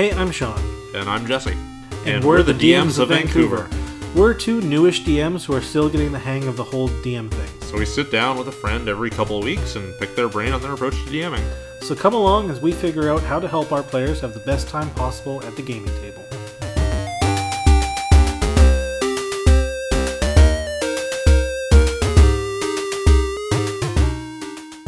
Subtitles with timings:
[0.00, 0.58] Hey, I'm Sean.
[0.94, 1.54] And I'm Jesse.
[2.06, 3.68] And, we're, the DMs of Vancouver.
[4.16, 7.60] We're two newish DMs who are still getting the hang of the whole DM thing.
[7.68, 10.54] So we sit down with a friend every couple of weeks and pick their brain
[10.54, 11.44] on their approach to DMing.
[11.82, 14.68] So come along as we figure out how to help our players have the best
[14.68, 16.24] time possible at the gaming table.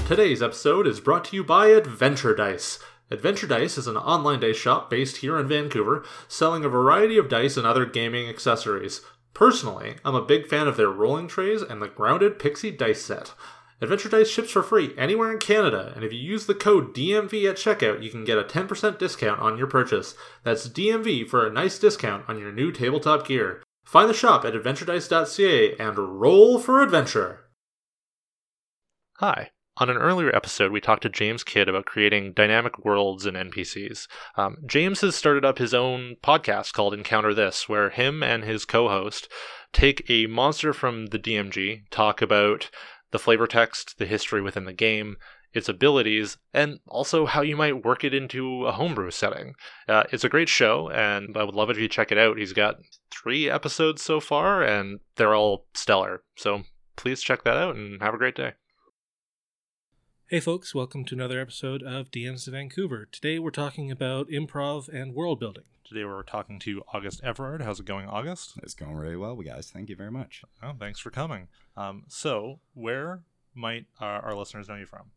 [0.06, 2.78] Today's episode is brought to you by Adventure Dice.
[3.12, 7.28] Adventure Dice is an online dice shop based here in Vancouver, selling a variety of
[7.28, 9.02] dice and other gaming accessories.
[9.34, 13.34] Personally, I'm a big fan of their rolling trays and the grounded Pixie dice set.
[13.82, 17.50] Adventure Dice ships for free anywhere in Canada, and if you use the code DMV
[17.50, 20.14] at checkout, you can get a 10% discount on your purchase.
[20.42, 23.62] That's DMV for a nice discount on your new tabletop gear.
[23.84, 27.40] Find the shop at adventuredice.ca and roll for adventure.
[29.16, 29.50] Hi.
[29.78, 34.06] On an earlier episode, we talked to James Kidd about creating dynamic worlds and NPCs.
[34.36, 38.66] Um, James has started up his own podcast called Encounter This, where him and his
[38.66, 39.28] co host
[39.72, 42.70] take a monster from the DMG, talk about
[43.12, 45.16] the flavor text, the history within the game,
[45.54, 49.54] its abilities, and also how you might work it into a homebrew setting.
[49.88, 52.36] Uh, it's a great show, and I would love it if you check it out.
[52.36, 52.76] He's got
[53.10, 56.24] three episodes so far, and they're all stellar.
[56.36, 56.64] So
[56.96, 58.52] please check that out and have a great day.
[60.32, 63.04] Hey folks, welcome to another episode of DMs of Vancouver.
[63.04, 65.64] Today we're talking about improv and world building.
[65.84, 67.60] Today we're talking to August Everard.
[67.60, 68.54] How's it going, August?
[68.62, 69.70] It's going really well, guys.
[69.70, 70.42] Thank you very much.
[70.62, 71.48] Oh, thanks for coming.
[71.76, 73.20] Um, so, where
[73.54, 75.10] might our, our listeners know you from?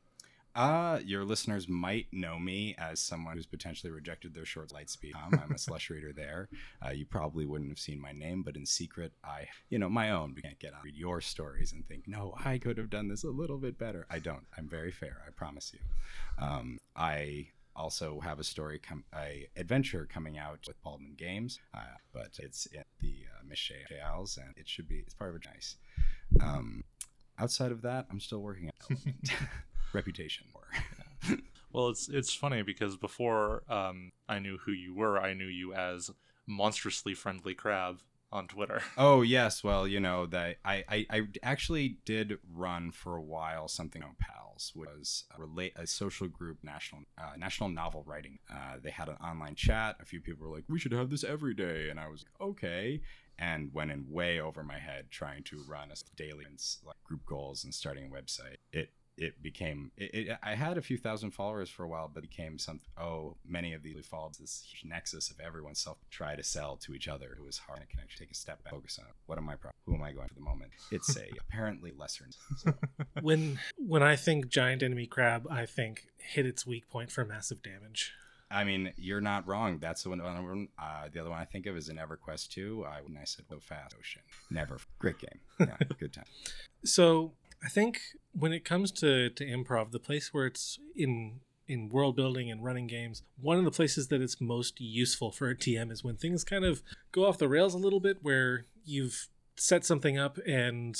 [0.56, 5.14] Uh, your listeners might know me as someone who's potentially rejected their short Lightspeed.
[5.16, 6.48] Um, I'm a slush reader there.
[6.86, 10.12] Uh, you probably wouldn't have seen my name, but in secret, I, you know, my
[10.12, 10.34] own.
[10.34, 13.26] We can't get on read your stories and think, no, I could have done this
[13.26, 14.06] a little bit better.
[14.10, 14.46] I don't.
[14.58, 15.18] I'm very fair.
[15.28, 15.80] I promise you.
[16.42, 21.98] Um, I also have a story, com- a adventure coming out with Baldwin Games, uh,
[22.14, 25.00] but it's in the uh, Michelle Isles, and it should be.
[25.00, 25.76] It's part of a nice.
[26.42, 26.86] Um,
[27.38, 28.70] outside of that, I'm still working
[29.96, 30.48] reputation.
[31.72, 35.74] well, it's it's funny because before um, I knew who you were, I knew you
[35.74, 36.12] as
[36.48, 38.02] monstrously friendly crab
[38.32, 38.82] on Twitter.
[38.98, 43.68] Oh yes, well you know that I, I, I actually did run for a while
[43.68, 48.40] something on Pals which was a relate a social group national uh, national novel writing.
[48.52, 49.98] Uh, they had an online chat.
[50.02, 52.50] A few people were like, we should have this every day, and I was like,
[52.50, 53.02] okay.
[53.38, 56.46] And went in way over my head trying to run a daily
[56.86, 58.58] like, group goals and starting a website.
[58.72, 62.24] It it became it, it, i had a few thousand followers for a while but
[62.24, 66.44] it became something oh many of these followed this nexus of everyone self try to
[66.44, 69.06] sell to each other it was hard to connect take a step back focus on
[69.26, 72.26] what am i pro- who am i going for the moment it's a apparently lesser
[72.58, 72.74] so.
[73.22, 77.62] when when i think giant enemy crab i think hit its weak point for massive
[77.62, 78.14] damage
[78.52, 79.80] I mean, you're not wrong.
[79.80, 80.22] That's the one.
[80.22, 82.86] Uh, the other one I think of is in EverQuest 2.
[82.88, 84.22] I when I said go fast, ocean.
[84.52, 84.78] Never.
[85.00, 85.40] Great game.
[85.60, 86.26] Yeah, good time.
[86.86, 87.34] So
[87.64, 88.00] I think
[88.38, 92.64] when it comes to, to improv, the place where it's in in world building and
[92.64, 96.16] running games, one of the places that it's most useful for a DM is when
[96.16, 100.38] things kind of go off the rails a little bit, where you've set something up
[100.48, 100.96] and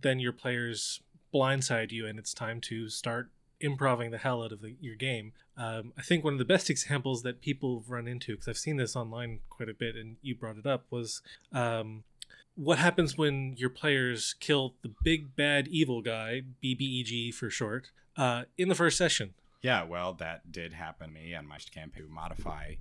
[0.00, 1.00] then your players
[1.32, 5.32] blindside you, and it's time to start improving the hell out of the, your game.
[5.56, 8.58] Um, I think one of the best examples that people have run into, because I've
[8.58, 11.22] seen this online quite a bit, and you brought it up, was
[11.52, 12.04] um,
[12.58, 18.44] what happens when your players kill the big bad evil guy, BBEG for short, uh,
[18.56, 19.34] in the first session?
[19.62, 22.74] Yeah, well, that did happen to me on my campaign to modify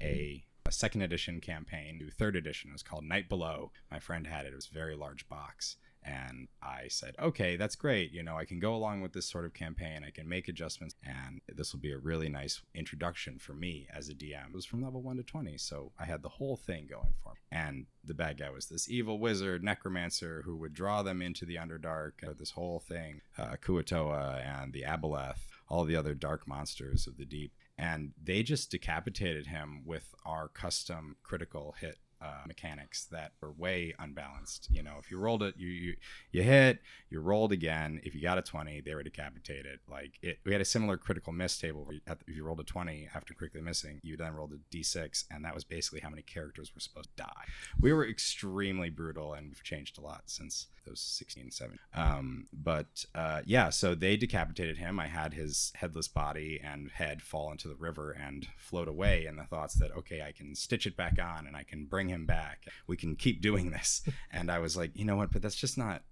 [0.00, 2.70] a, a, second edition campaign to third edition.
[2.70, 3.72] It was called Night Below.
[3.90, 4.52] My friend had it.
[4.52, 5.76] It was a very large box.
[6.04, 8.12] And I said, okay, that's great.
[8.12, 10.04] You know, I can go along with this sort of campaign.
[10.06, 14.08] I can make adjustments, and this will be a really nice introduction for me as
[14.08, 14.48] a DM.
[14.48, 17.30] It was from level 1 to 20, so I had the whole thing going for
[17.30, 17.38] me.
[17.50, 21.56] And the bad guy was this evil wizard, necromancer, who would draw them into the
[21.56, 27.06] Underdark, uh, this whole thing, uh, Kuo-toa and the Aboleth, all the other dark monsters
[27.06, 27.52] of the deep.
[27.78, 33.94] And they just decapitated him with our custom critical hit uh, mechanics that are way
[33.98, 34.68] unbalanced.
[34.70, 35.96] You know, if you rolled it, you, you
[36.32, 36.78] you hit,
[37.10, 38.00] you rolled again.
[38.02, 39.80] If you got a twenty, they were decapitated.
[39.90, 41.84] Like it, we had a similar critical miss table.
[41.84, 45.44] Where if you rolled a twenty after critically missing, you then rolled a d6, and
[45.44, 47.44] that was basically how many characters were supposed to die.
[47.78, 51.78] We were extremely brutal, and we've changed a lot since those 16, 17.
[51.94, 55.00] Um, but uh, yeah, so they decapitated him.
[55.00, 59.38] I had his headless body and head fall into the river and float away, and
[59.38, 62.13] the thoughts that okay, I can stitch it back on, and I can bring him
[62.22, 62.64] back.
[62.86, 64.02] We can keep doing this.
[64.30, 65.32] And I was like, you know what?
[65.32, 66.02] But that's just not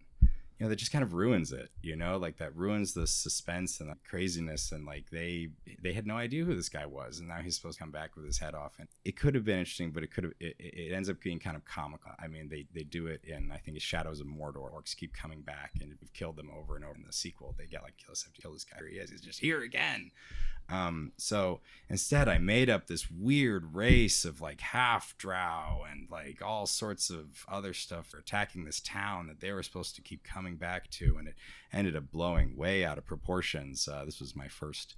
[0.62, 2.18] you know that just kind of ruins it you know?
[2.18, 5.48] Like that ruins the suspense and the craziness and like they
[5.82, 8.14] they had no idea who this guy was and now he's supposed to come back
[8.14, 8.74] with his head off.
[8.78, 11.40] And it could have been interesting but it could have it, it ends up being
[11.40, 12.12] kind of comical.
[12.18, 14.70] I mean they they do it in i think shadows of mordor.
[14.72, 17.56] Orcs keep coming back and we've killed them over and over in the sequel.
[17.58, 18.76] They get like kill us have to kill this guy.
[18.78, 19.10] Here he is.
[19.10, 20.12] He's just here again
[20.72, 21.60] um, so
[21.90, 27.10] instead, I made up this weird race of like half drow and like all sorts
[27.10, 30.90] of other stuff for attacking this town that they were supposed to keep coming back
[30.92, 31.34] to, and it
[31.74, 33.86] ended up blowing way out of proportions.
[33.86, 34.94] Uh, this was my first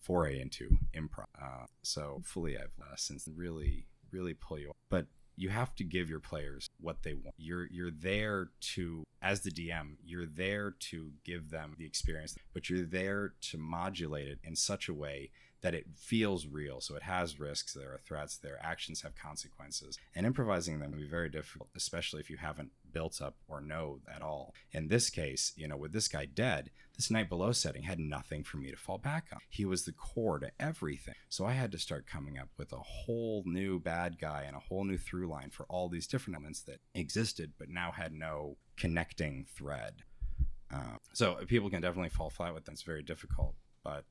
[0.00, 4.70] foray into improv, uh, so hopefully I've uh, since really really pull you.
[4.88, 5.06] But
[5.36, 7.34] you have to give your players what they want.
[7.36, 12.68] You're you're there to as the DM, you're there to give them the experience, but
[12.70, 15.30] you're there to modulate it in such a way
[15.66, 16.80] that it feels real.
[16.80, 19.98] So it has risks, there are threats, their actions have consequences.
[20.14, 23.98] And improvising them can be very difficult, especially if you haven't built up or know
[24.08, 24.54] at all.
[24.70, 28.44] In this case, you know, with this guy dead, this night below setting had nothing
[28.44, 29.40] for me to fall back on.
[29.50, 31.16] He was the core to everything.
[31.28, 34.60] So I had to start coming up with a whole new bad guy and a
[34.60, 38.56] whole new through line for all these different elements that existed but now had no
[38.76, 40.04] connecting thread.
[40.72, 42.74] Uh, so people can definitely fall flat with them.
[42.74, 44.04] It's very difficult, but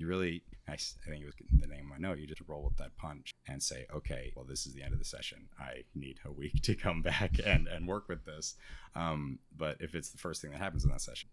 [0.00, 2.64] you really I, I think it was the name of my note you just roll
[2.64, 5.48] with that punch and say okay well this is the end of the session.
[5.58, 8.54] I need a week to come back and and work with this.
[8.94, 11.28] Um, but if it's the first thing that happens in that session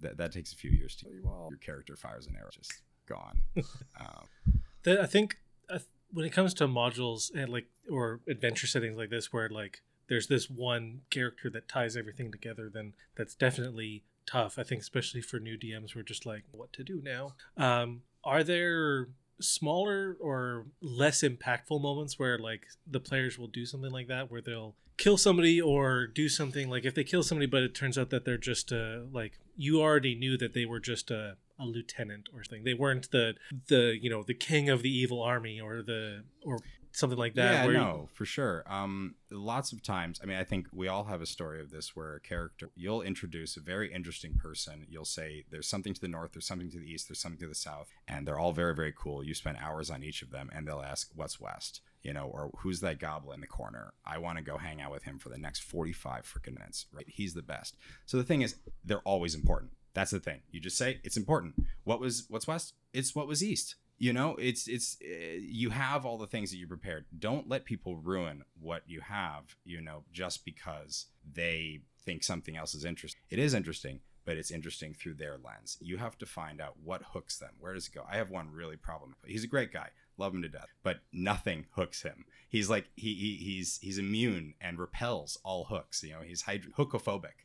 [0.00, 2.72] that, that takes a few years to well your character fires an arrow just
[3.06, 3.42] gone.
[4.00, 5.38] Um, the, i think
[5.70, 5.78] uh,
[6.12, 10.26] when it comes to modules and like or adventure settings like this where like there's
[10.26, 14.58] this one character that ties everything together then that's definitely tough.
[14.58, 17.34] I think especially for new DMs who are just like, what to do now.
[17.56, 19.08] Um, are there
[19.40, 24.40] smaller or less impactful moments where like the players will do something like that where
[24.40, 28.10] they'll kill somebody or do something like if they kill somebody but it turns out
[28.10, 32.28] that they're just uh like you already knew that they were just a, a lieutenant
[32.32, 33.34] or something they weren't the
[33.68, 36.60] the you know the king of the evil army or the or
[36.94, 37.66] something like that.
[37.66, 38.08] Yeah, no, you...
[38.12, 38.62] for sure.
[38.66, 41.96] Um, lots of times, I mean, I think we all have a story of this
[41.96, 44.86] where a character, you'll introduce a very interesting person.
[44.88, 47.48] You'll say, there's something to the north, there's something to the east, there's something to
[47.48, 49.24] the south, and they're all very, very cool.
[49.24, 51.80] You spend hours on each of them, and they'll ask, what's west?
[52.02, 53.94] You know, or who's that goblin in the corner?
[54.04, 57.06] I want to go hang out with him for the next 45 freaking minutes, right?
[57.08, 57.76] He's the best.
[58.06, 59.72] So the thing is, they're always important.
[59.94, 60.40] That's the thing.
[60.50, 61.54] You just say it's important.
[61.84, 62.74] What was what's west?
[62.92, 66.58] It's what was east you know it's it's uh, you have all the things that
[66.58, 67.06] you prepared.
[67.18, 72.74] Don't let people ruin what you have you know just because they think something else
[72.74, 75.76] is interesting it is interesting but it's interesting through their lens.
[75.80, 77.50] You have to find out what hooks them.
[77.60, 78.04] Where does it go?
[78.10, 81.64] I have one really problem he's a great guy love him to death but nothing
[81.74, 82.26] hooks him.
[82.50, 86.72] He's like he, he he's he's immune and repels all hooks you know he's hydro-
[86.78, 87.36] hookophobic.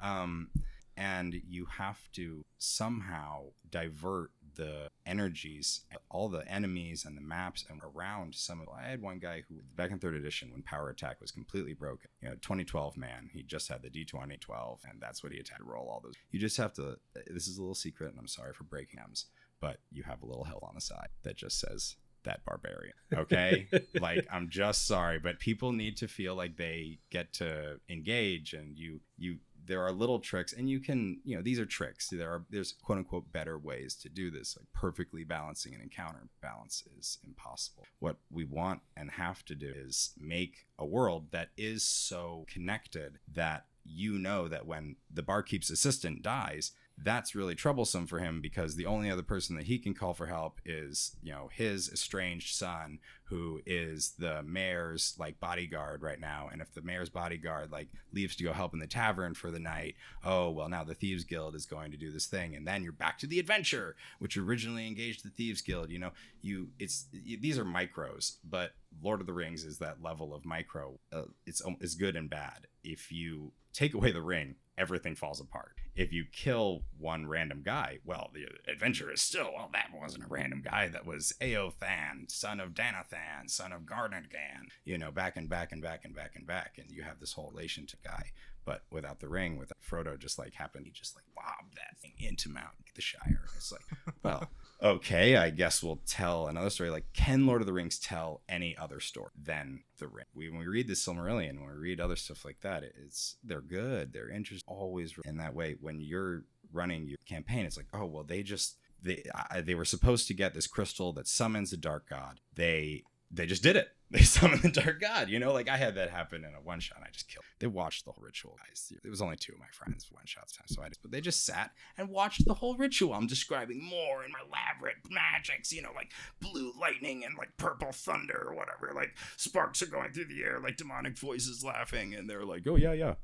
[0.00, 0.48] Um,
[0.96, 7.80] and you have to somehow divert the energies, all the enemies and the maps and
[7.82, 8.68] around some of.
[8.68, 12.10] I had one guy who back in third edition when Power Attack was completely broken.
[12.20, 15.64] You know, 2012 man, he just had the D2012, and that's what he had to
[15.64, 16.14] roll all those.
[16.30, 16.96] You just have to.
[17.30, 19.12] This is a little secret, and I'm sorry for breaking them,
[19.60, 22.94] but you have a little hell on the side that just says that barbarian.
[23.14, 23.68] Okay.
[24.00, 28.76] like I'm just sorry, but people need to feel like they get to engage and
[28.76, 32.08] you you there are little tricks and you can you know these are tricks.
[32.08, 36.28] There are there's quote unquote better ways to do this like perfectly balancing an encounter.
[36.40, 37.84] Balance is impossible.
[37.98, 43.18] What we want and have to do is make a world that is so connected
[43.32, 48.74] that you know that when the barkeep's assistant dies that's really troublesome for him because
[48.74, 52.54] the only other person that he can call for help is you know his estranged
[52.54, 56.48] son who is the mayor's like bodyguard right now.
[56.50, 59.58] And if the mayor's bodyguard like leaves to go help in the tavern for the
[59.58, 62.56] night oh well now the thieves guild is going to do this thing.
[62.56, 65.90] And then you're back to the adventure which originally engaged the thieves guild.
[65.90, 68.72] You know you it's these are micros but
[69.02, 70.98] lord of the rings is that level of micro.
[71.12, 72.68] Uh, it's it's good and bad.
[72.82, 75.74] If you take away the ring everything falls apart.
[75.96, 80.28] If you kill one random guy, well, the adventure is still, well, that wasn't a
[80.28, 80.88] random guy.
[80.88, 85.80] That was Aothan, son of Danathan, son of Garnatgan, you know, back and back and
[85.80, 86.76] back and back and back.
[86.76, 88.32] And you have this whole relation to guy.
[88.66, 92.12] But without the ring, with Frodo just like happened, he just like lobbed that thing
[92.18, 93.44] into Mount the Shire.
[93.56, 93.82] It's like,
[94.24, 94.50] well,
[94.82, 96.90] okay, I guess we'll tell another story.
[96.90, 100.24] Like, can Lord of the Rings tell any other story than the ring?
[100.34, 103.60] We, when we read the Silmarillion, when we read other stuff like that, it's they're
[103.60, 105.76] good, they're interesting, always in that way.
[105.80, 106.42] When you're
[106.72, 109.22] running your campaign, it's like, oh well, they just they
[109.62, 112.40] they were supposed to get this crystal that summons a dark god.
[112.54, 115.28] They they just did it they summon the dark god.
[115.28, 116.98] You know, like I had that happen in a one shot.
[117.02, 117.44] I just killed.
[117.58, 118.92] They watched the whole ritual, guys.
[119.04, 121.20] It was only two of my friends one shots time, so I just, but they
[121.20, 123.14] just sat and watched the whole ritual.
[123.14, 127.90] I'm describing more and more elaborate magics, you know, like blue lightning and like purple
[127.90, 128.92] thunder or whatever.
[128.94, 132.76] Like sparks are going through the air, like demonic voices laughing, and they're like, "Oh
[132.76, 133.14] yeah, yeah,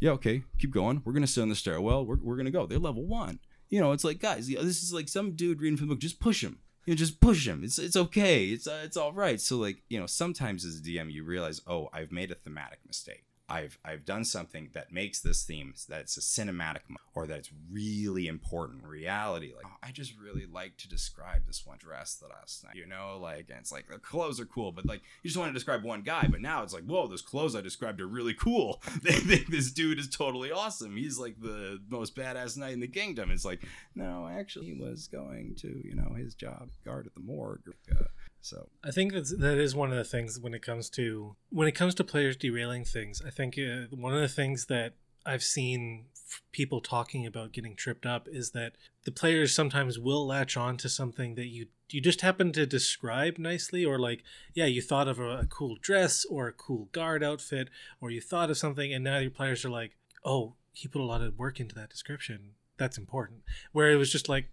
[0.00, 1.02] yeah, okay, keep going.
[1.04, 2.06] We're gonna sit in the stairwell.
[2.06, 2.66] We're we're gonna go.
[2.66, 5.88] They're level one." You know, it's like guys, this is like some dude reading from
[5.88, 6.00] the book.
[6.00, 7.62] Just push him you know, just push him.
[7.64, 8.46] It's it's okay.
[8.46, 9.40] It's uh, it's all right.
[9.40, 12.80] So like you know, sometimes as a DM, you realize, oh, I've made a thematic
[12.86, 13.24] mistake.
[13.52, 16.80] I've I've done something that makes this theme that's a cinematic
[17.14, 19.52] or that it's really important reality.
[19.54, 22.76] Like oh, I just really like to describe this one dress that last night.
[22.76, 25.50] You know, like and it's like the clothes are cool, but like you just want
[25.50, 26.26] to describe one guy.
[26.30, 28.82] But now it's like, whoa, those clothes I described are really cool.
[29.02, 30.96] they think this dude is totally awesome.
[30.96, 33.30] He's like the most badass knight in the kingdom.
[33.30, 37.20] It's like, no, actually, he was going to you know his job guard at the
[37.20, 37.74] morgue.
[37.90, 38.04] Uh,
[38.42, 41.68] so I think that's, that is one of the things when it comes to when
[41.68, 43.22] it comes to players derailing things.
[43.24, 44.94] I think uh, one of the things that
[45.24, 46.06] I've seen
[46.50, 48.72] people talking about getting tripped up is that
[49.04, 53.38] the players sometimes will latch on to something that you you just happen to describe
[53.38, 57.22] nicely or like yeah you thought of a, a cool dress or a cool guard
[57.22, 57.68] outfit
[58.00, 59.92] or you thought of something and now your players are like
[60.24, 63.40] oh he put a lot of work into that description that's important
[63.72, 64.46] where it was just like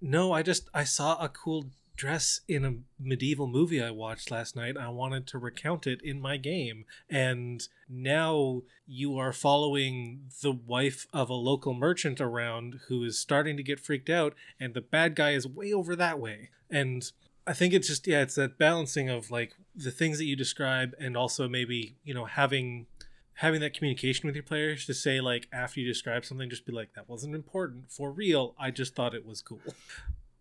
[0.00, 1.66] no i just i saw a cool
[2.00, 4.78] dress in a medieval movie I watched last night.
[4.78, 6.86] I wanted to recount it in my game.
[7.10, 13.58] And now you are following the wife of a local merchant around who is starting
[13.58, 16.48] to get freaked out, and the bad guy is way over that way.
[16.70, 17.04] And
[17.46, 20.94] I think it's just, yeah, it's that balancing of like the things that you describe
[20.98, 22.86] and also maybe, you know, having
[23.34, 26.72] having that communication with your players to say like after you describe something just be
[26.72, 29.60] like that wasn't important for real i just thought it was cool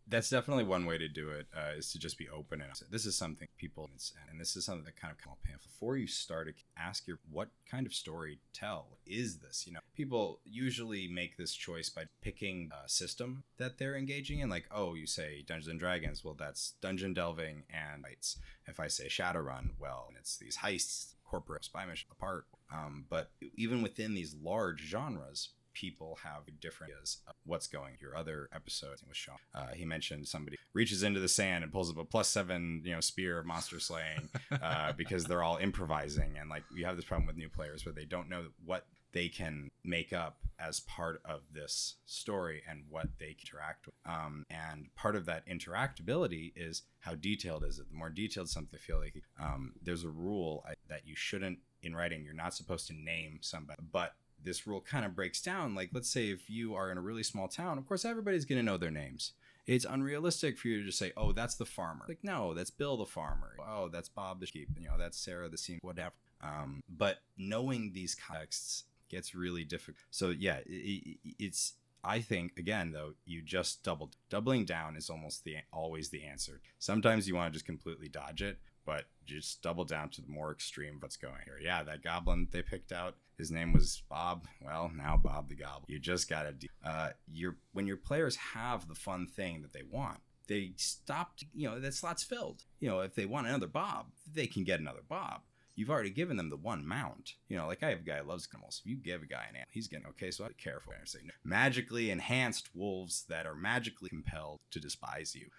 [0.10, 3.06] that's definitely one way to do it uh, is to just be open and this
[3.06, 3.90] is something people
[4.30, 7.50] and this is something that kind of come up before you start ask your what
[7.70, 9.80] kind of story tell is this you know?
[9.96, 14.94] People usually make this choice by picking a system that they're engaging in like oh
[14.94, 18.38] you say dungeons and dragons well that's dungeon delving and fights.
[18.68, 22.46] If i say shadowrun well it's these heists corporate spy mission apart.
[22.74, 27.96] Um, but even within these large genres people have different ideas of what's going.
[28.02, 31.90] Your other episode with Sean, uh, he mentioned somebody reaches into the sand and pulls
[31.90, 34.30] up a plus seven, you know, spear monster slaying
[34.62, 37.94] uh, because they're all improvising, and like we have this problem with new players where
[37.94, 43.08] they don't know what they can make up as part of this story and what
[43.18, 43.96] they interact with.
[44.06, 47.90] Um, and part of that interactability is how detailed is it.
[47.90, 51.96] The more detailed something, I feel like um, there's a rule that you shouldn't in
[51.96, 52.24] writing.
[52.24, 55.76] You're not supposed to name somebody, but this rule kind of breaks down.
[55.76, 58.60] Like, let's say if you are in a really small town, of course, everybody's going
[58.60, 59.34] to know their names.
[59.68, 62.98] It's unrealistic for you to just say, "Oh, that's the farmer." Like, no, that's Bill
[62.98, 63.56] the farmer.
[63.60, 64.70] Oh, that's Bob the sheep.
[64.80, 66.16] You know, that's Sarah the scene, whatever.
[66.42, 70.06] Um, but knowing these contexts gets really difficult.
[70.12, 75.44] So yeah, it, it's I think again though you just double doubling down is almost
[75.44, 76.62] the always the answer.
[76.78, 80.52] Sometimes you want to just completely dodge it, but just double down to the more
[80.52, 81.60] extreme of what's going here.
[81.62, 84.48] Yeah, that goblin they picked out, his name was Bob.
[84.66, 85.86] Well, now Bob the Goblin.
[85.88, 86.68] You just gotta do.
[86.84, 91.34] Uh, your when your players have the fun thing that they want, they stop.
[91.54, 92.64] You know that slot's filled.
[92.80, 95.42] You know if they want another Bob, they can get another Bob.
[95.76, 97.36] You've already given them the one mount.
[97.48, 98.82] You know, like I have a guy who loves animals.
[98.84, 100.32] If you give a guy an animal, he's getting okay.
[100.32, 100.94] So I be careful.
[101.00, 105.50] I say magically enhanced wolves that are magically compelled to despise you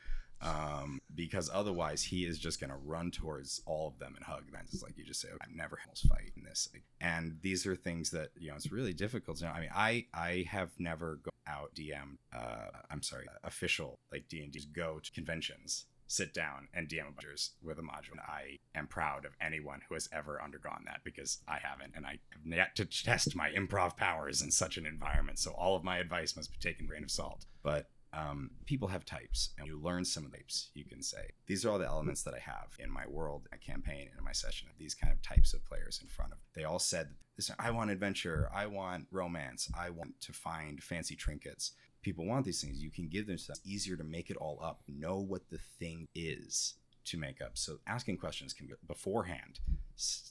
[0.42, 4.50] um, because otherwise he is just going to run towards all of them and hug
[4.50, 4.62] them.
[4.72, 6.68] It's like you just say, okay, I've never almost fight in this."
[7.00, 9.50] And these are things that you know it's really difficult to know.
[9.50, 12.16] I mean, I I have never gone out DM.
[12.34, 17.08] Uh, I'm sorry, official like D and D go to conventions sit down and DM
[17.08, 18.12] a bunch with a module.
[18.12, 22.04] And I am proud of anyone who has ever undergone that because I haven't, and
[22.04, 25.38] I have yet to test my improv powers in such an environment.
[25.38, 27.46] So all of my advice must be taken grain of salt.
[27.62, 30.70] But um, people have types, and you learn some of the types.
[30.74, 33.58] You can say these are all the elements that I have in my world, my
[33.58, 34.68] campaign, and in my session.
[34.78, 36.38] These kind of types of players in front of.
[36.54, 38.50] They all said, "This I want adventure.
[38.52, 39.70] I want romance.
[39.78, 42.82] I want to find fancy trinkets." People want these things.
[42.82, 43.58] You can give them stuff.
[43.58, 44.82] It's easier to make it all up.
[44.88, 46.74] Know what the thing is
[47.04, 47.52] to make up.
[47.58, 49.60] So asking questions can be beforehand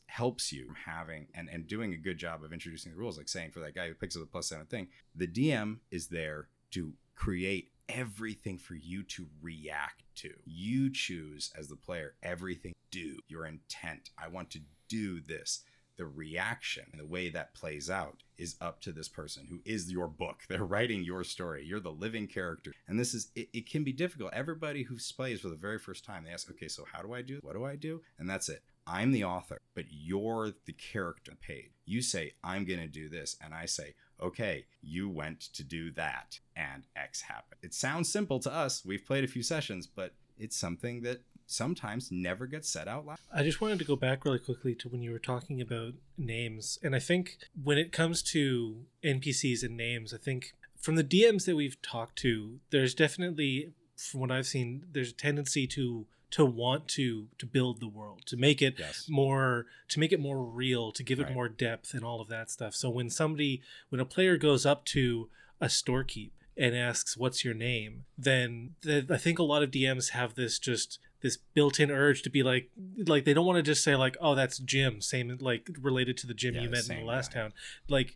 [0.07, 3.17] helps you having and, and doing a good job of introducing the rules.
[3.17, 6.07] Like saying for that guy who picks up the plus seven thing, the DM is
[6.07, 10.31] there to create everything for you to react to.
[10.45, 14.09] You choose as the player everything do, your intent.
[14.17, 15.61] I want to do this.
[15.97, 19.91] The reaction and the way that plays out is up to this person who is
[19.91, 20.43] your book.
[20.49, 21.65] They're writing your story.
[21.65, 22.71] You're the living character.
[22.87, 24.31] And this is, it, it can be difficult.
[24.33, 27.21] Everybody who plays for the very first time, they ask, okay, so how do I
[27.21, 27.39] do?
[27.41, 28.01] What do I do?
[28.17, 28.63] And that's it.
[28.87, 31.71] I'm the author, but you're the character paid.
[31.85, 33.35] You say, I'm going to do this.
[33.43, 37.59] And I say, okay, you went to do that and X happened.
[37.61, 38.83] It sounds simple to us.
[38.85, 43.17] We've played a few sessions, but it's something that sometimes never gets said out loud.
[43.33, 46.77] I just wanted to go back really quickly to when you were talking about names.
[46.83, 51.45] And I think when it comes to NPCs and names, I think from the DMs
[51.45, 56.45] that we've talked to, there's definitely, from what I've seen, there's a tendency to to
[56.45, 59.07] want to to build the world to make it Yes.
[59.09, 61.33] more to make it more real to give it Right.
[61.33, 64.85] more depth and all of that stuff so when somebody when a player goes up
[64.85, 69.71] to a storekeep and asks what's your name then the, i think a lot of
[69.71, 72.69] dms have this just this built-in urge to be like
[73.07, 76.27] like they don't want to just say like oh that's jim same like related to
[76.27, 77.41] the jim Yeah, you met in the last guy.
[77.41, 77.53] town
[77.89, 78.15] like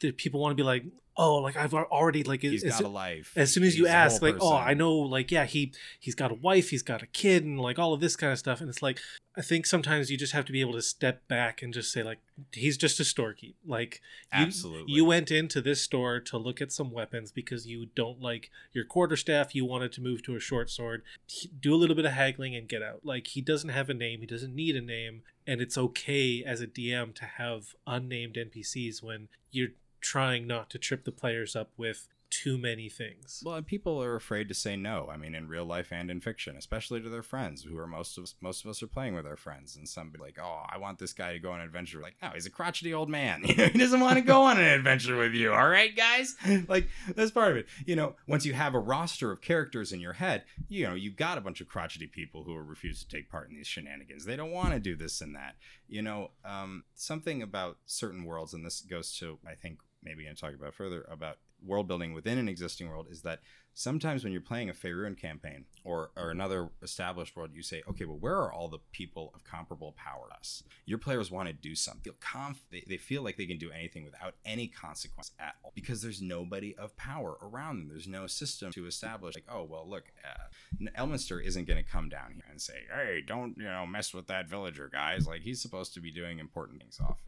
[0.00, 0.84] the people want to be like
[1.20, 3.32] oh like i've already like He's as, got a life.
[3.36, 6.32] as soon as you He's ask like oh i know like yeah he he's got
[6.32, 8.70] a wife he's got a kid and like all of this kind of stuff and
[8.70, 8.98] it's like
[9.36, 12.02] i think sometimes you just have to be able to step back and just say
[12.02, 12.18] like
[12.52, 14.00] he's just a storekeep like
[14.32, 14.92] you, Absolutely.
[14.92, 18.84] you went into this store to look at some weapons because you don't like your
[18.84, 21.02] quarterstaff you wanted to move to a short sword
[21.60, 24.20] do a little bit of haggling and get out like he doesn't have a name
[24.20, 29.02] he doesn't need a name and it's okay as a dm to have unnamed npcs
[29.02, 29.68] when you're
[30.00, 34.14] trying not to trip the players up with too many things Well, and people are
[34.14, 35.08] afraid to say no.
[35.12, 38.16] I mean, in real life and in fiction, especially to their friends, who are most
[38.16, 40.78] of us, most of us are playing with our friends, and somebody like, oh, I
[40.78, 42.00] want this guy to go on an adventure.
[42.00, 43.42] Like, oh, he's a crotchety old man.
[43.70, 45.52] He doesn't want to go on an adventure with you.
[45.52, 46.36] All right, guys.
[46.68, 47.66] Like that's part of it.
[47.84, 51.16] You know, once you have a roster of characters in your head, you know, you've
[51.16, 54.24] got a bunch of crotchety people who are refuse to take part in these shenanigans.
[54.24, 55.56] They don't want to do this and that.
[55.88, 60.34] You know, um, something about certain worlds, and this goes to, I think, maybe going
[60.34, 63.40] to talk about further about world building within an existing world is that
[63.74, 68.04] sometimes when you're playing a Faerun campaign or, or another established world, you say, okay,
[68.04, 70.62] well, where are all the people of comparable power to us?
[70.86, 72.02] Your players want to do something.
[72.02, 75.72] Feel conf- they, they feel like they can do anything without any consequence at all
[75.74, 77.88] because there's nobody of power around them.
[77.88, 82.08] There's no system to establish, like, oh, well, look, uh, Elminster isn't going to come
[82.08, 85.26] down here and say, hey, don't, you know, mess with that villager, guys.
[85.26, 87.18] Like, he's supposed to be doing important things off.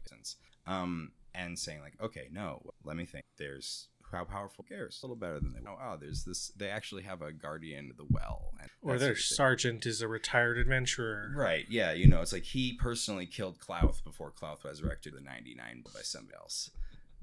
[0.65, 3.25] Um, and saying like, okay, no, let me think.
[3.37, 5.59] There's how powerful cares a little better than they.
[5.67, 6.51] Oh, oh, there's this.
[6.55, 9.35] They actually have a guardian of the well, and or their sort of thing.
[9.35, 14.03] sergeant is a retired adventurer Right, yeah, you know, it's like he personally killed Clouth
[14.03, 16.69] before Clouth resurrected the 99 by somebody else.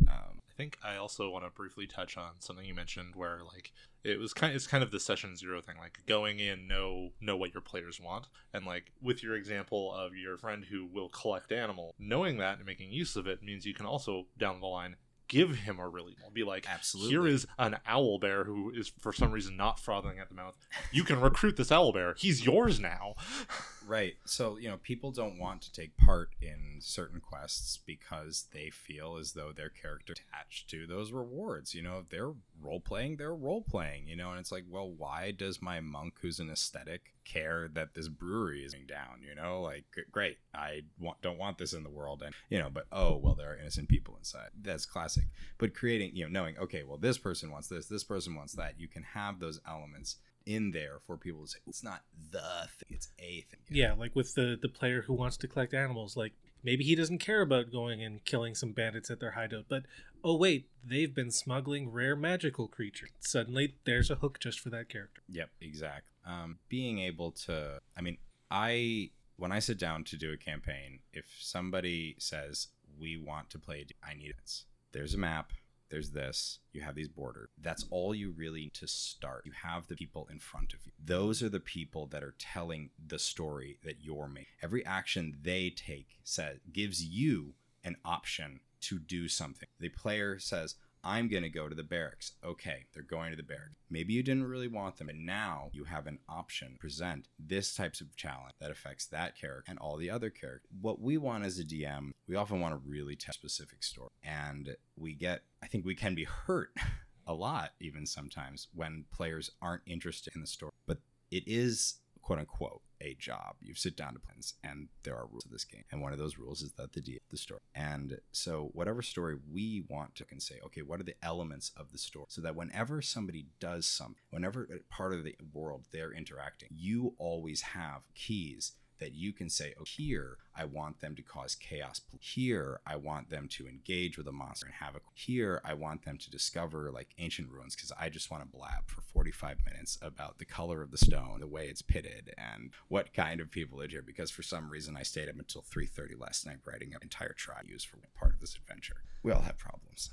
[0.08, 3.72] Um, think I also want to briefly touch on something you mentioned where like
[4.04, 7.10] it was kind of, it's kind of the session zero thing like going in know
[7.20, 11.08] know what your players want and like with your example of your friend who will
[11.08, 14.66] collect animal knowing that and making use of it means you can also down the
[14.66, 14.96] line
[15.30, 17.10] give him a really be like Absolutely.
[17.12, 20.54] here is an owl bear who is for some reason not frothing at the mouth.
[20.92, 22.14] You can recruit this owl bear.
[22.18, 23.14] He's yours now
[23.86, 24.14] Right.
[24.24, 29.16] So, you know, people don't want to take part in certain quests because they feel
[29.16, 31.74] as though their character attached to those rewards.
[31.74, 34.90] You know, if they're role playing, they're role playing, you know, and it's like, well,
[34.90, 39.22] why does my monk who's an aesthetic care that this brewery is going down?
[39.26, 40.38] You know, like, great.
[40.54, 42.22] I want, don't want this in the world.
[42.24, 44.50] And, you know, but oh, well, there are innocent people inside.
[44.60, 45.24] That's classic.
[45.58, 48.78] But creating, you know, knowing, okay, well, this person wants this, this person wants that,
[48.78, 52.88] you can have those elements in there for people to say it's not the thing
[52.88, 56.32] it's a thing yeah like with the the player who wants to collect animals like
[56.62, 59.82] maybe he doesn't care about going and killing some bandits at their hideout but
[60.24, 64.88] oh wait they've been smuggling rare magical creatures suddenly there's a hook just for that
[64.88, 66.10] character Yep, exactly.
[66.26, 68.18] Um, being able to, I mean,
[68.50, 73.58] I when I sit down to do a campaign, if somebody says we want to
[73.58, 74.64] play, I need it.
[74.92, 75.52] There's a map.
[75.90, 76.60] There's this.
[76.72, 77.48] You have these borders.
[77.60, 79.42] That's all you really need to start.
[79.44, 80.92] You have the people in front of you.
[81.04, 84.52] Those are the people that are telling the story that you're making.
[84.62, 89.68] Every action they take says gives you an option to do something.
[89.78, 92.32] The player says, I'm going to go to the barracks.
[92.44, 93.76] Okay, they're going to the barracks.
[93.90, 96.76] Maybe you didn't really want them, and now you have an option.
[96.78, 100.70] Present this types of challenge that affects that character and all the other characters.
[100.80, 104.10] What we want as a DM, we often want to really tell a specific story,
[104.22, 105.42] and we get.
[105.62, 106.70] I think we can be hurt
[107.26, 110.72] a lot, even sometimes, when players aren't interested in the story.
[110.86, 110.98] But
[111.30, 113.56] it is quote unquote a job.
[113.60, 116.18] You sit down to plans, and there are rules to this game, and one of
[116.18, 117.60] those rules is that the D the story.
[117.74, 121.92] And so, whatever story we want to can say, okay, what are the elements of
[121.92, 126.68] the story, so that whenever somebody does something, whenever part of the world they're interacting,
[126.72, 131.54] you always have keys that you can say, oh, here I want them to cause
[131.54, 132.00] chaos.
[132.20, 135.00] Here I want them to engage with a monster and have a.
[135.14, 138.86] Here I want them to discover like ancient ruins because I just want to blab
[138.86, 143.12] for 45 minutes about the color of the stone, the way it's pitted, and what
[143.14, 144.02] kind of people live here.
[144.02, 147.68] Because for some reason I stayed up until 3:30 last night writing an entire tribe
[147.68, 149.02] used for part of this adventure.
[149.22, 150.10] We all have problems.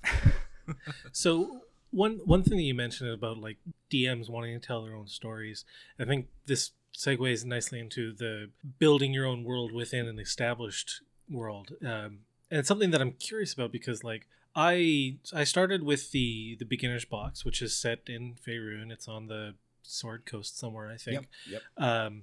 [1.12, 3.58] so one one thing that you mentioned about like
[3.92, 5.66] DMs wanting to tell their own stories,
[6.00, 11.74] I think this segues nicely into the building your own world within an established world,
[11.84, 16.56] um, and it's something that I'm curious about because like I I started with the
[16.58, 18.92] the beginner's box, which is set in Faerun.
[18.92, 21.28] It's on the Sword Coast somewhere, I think.
[21.48, 21.62] Yep.
[21.78, 21.88] Yep.
[21.88, 22.22] Um,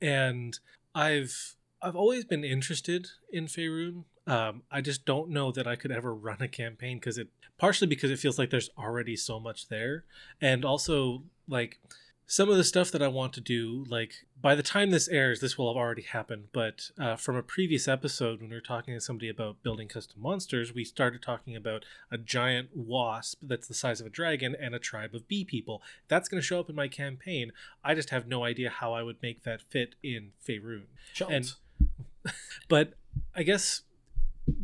[0.00, 0.58] and
[0.94, 4.04] I've I've always been interested in Faerun.
[4.26, 7.86] Um, I just don't know that I could ever run a campaign because it partially
[7.86, 10.04] because it feels like there's already so much there,
[10.40, 11.78] and also like
[12.28, 15.40] some of the stuff that I want to do, like by the time this airs,
[15.40, 16.48] this will have already happened.
[16.52, 20.20] But uh, from a previous episode, when we were talking to somebody about building custom
[20.20, 24.74] monsters, we started talking about a giant wasp that's the size of a dragon and
[24.74, 25.82] a tribe of bee people.
[26.08, 27.52] That's going to show up in my campaign.
[27.84, 30.86] I just have no idea how I would make that fit in Faerun.
[31.30, 31.52] And,
[32.68, 32.94] but
[33.36, 33.82] I guess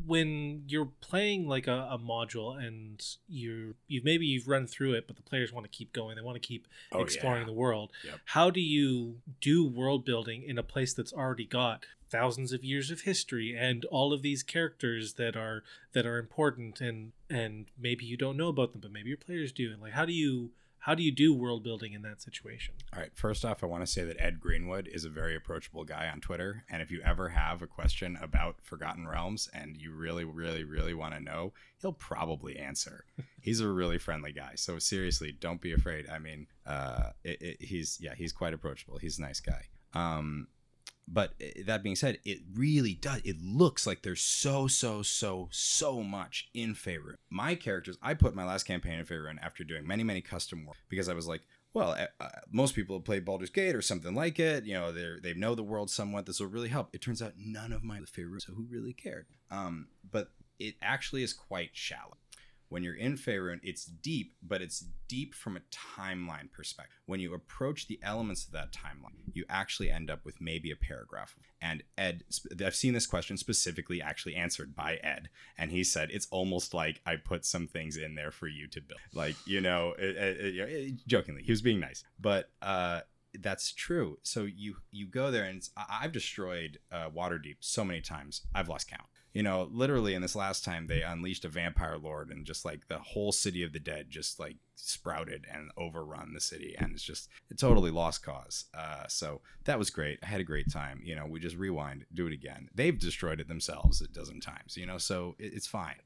[0.06, 5.06] when you're playing like a, a, module and you you maybe you've run through it
[5.06, 7.46] but the players want to keep going they want to keep oh, exploring yeah.
[7.46, 8.18] the world yep.
[8.26, 12.90] how do you do world building in a place that's already got thousands of years
[12.90, 15.62] of history and all of these characters that are
[15.94, 19.50] that are important and and maybe you don't know about them but maybe your players
[19.50, 20.50] do and like how do you
[20.82, 22.74] how do you do world building in that situation?
[22.92, 23.12] All right.
[23.14, 26.20] First off, I want to say that Ed Greenwood is a very approachable guy on
[26.20, 26.64] Twitter.
[26.68, 30.92] And if you ever have a question about Forgotten Realms and you really, really, really
[30.92, 33.04] want to know, he'll probably answer.
[33.40, 34.54] he's a really friendly guy.
[34.56, 36.06] So seriously, don't be afraid.
[36.10, 38.98] I mean, uh, it, it, he's, yeah, he's quite approachable.
[38.98, 39.66] He's a nice guy.
[39.94, 40.48] Um,
[41.12, 43.20] but eh, that being said, it really does.
[43.24, 47.16] It looks like there's so, so, so, so much in Faerun.
[47.30, 50.76] My characters, I put my last campaign in Faerun after doing many, many custom work
[50.88, 51.42] because I was like,
[51.74, 54.64] well, uh, most people have played Baldur's Gate or something like it.
[54.64, 56.26] You know, they they know the world somewhat.
[56.26, 56.90] This will really help.
[56.92, 59.26] It turns out none of my Faerun, so who really cared?
[59.50, 62.18] Um, but it actually is quite shallow
[62.72, 66.96] when you're in Faerun, it's deep, but it's deep from a timeline perspective.
[67.04, 70.76] When you approach the elements of that timeline, you actually end up with maybe a
[70.76, 71.36] paragraph.
[71.60, 72.24] And Ed,
[72.64, 77.02] I've seen this question specifically actually answered by Ed, and he said it's almost like
[77.04, 79.00] I put some things in there for you to build.
[79.12, 83.00] Like you know, it, it, it, jokingly, he was being nice, but uh,
[83.38, 84.18] that's true.
[84.22, 88.88] So you you go there, and I've destroyed uh, Waterdeep so many times, I've lost
[88.88, 92.64] count you know, literally in this last time they unleashed a vampire lord and just
[92.64, 96.92] like the whole city of the dead just like sprouted and overrun the city and
[96.92, 98.66] it's just a totally lost cause.
[98.74, 100.18] Uh, so that was great.
[100.22, 101.00] I had a great time.
[101.04, 102.68] You know, we just rewind, do it again.
[102.74, 104.76] They've destroyed it themselves a dozen times.
[104.76, 105.96] You know, so it, it's fine.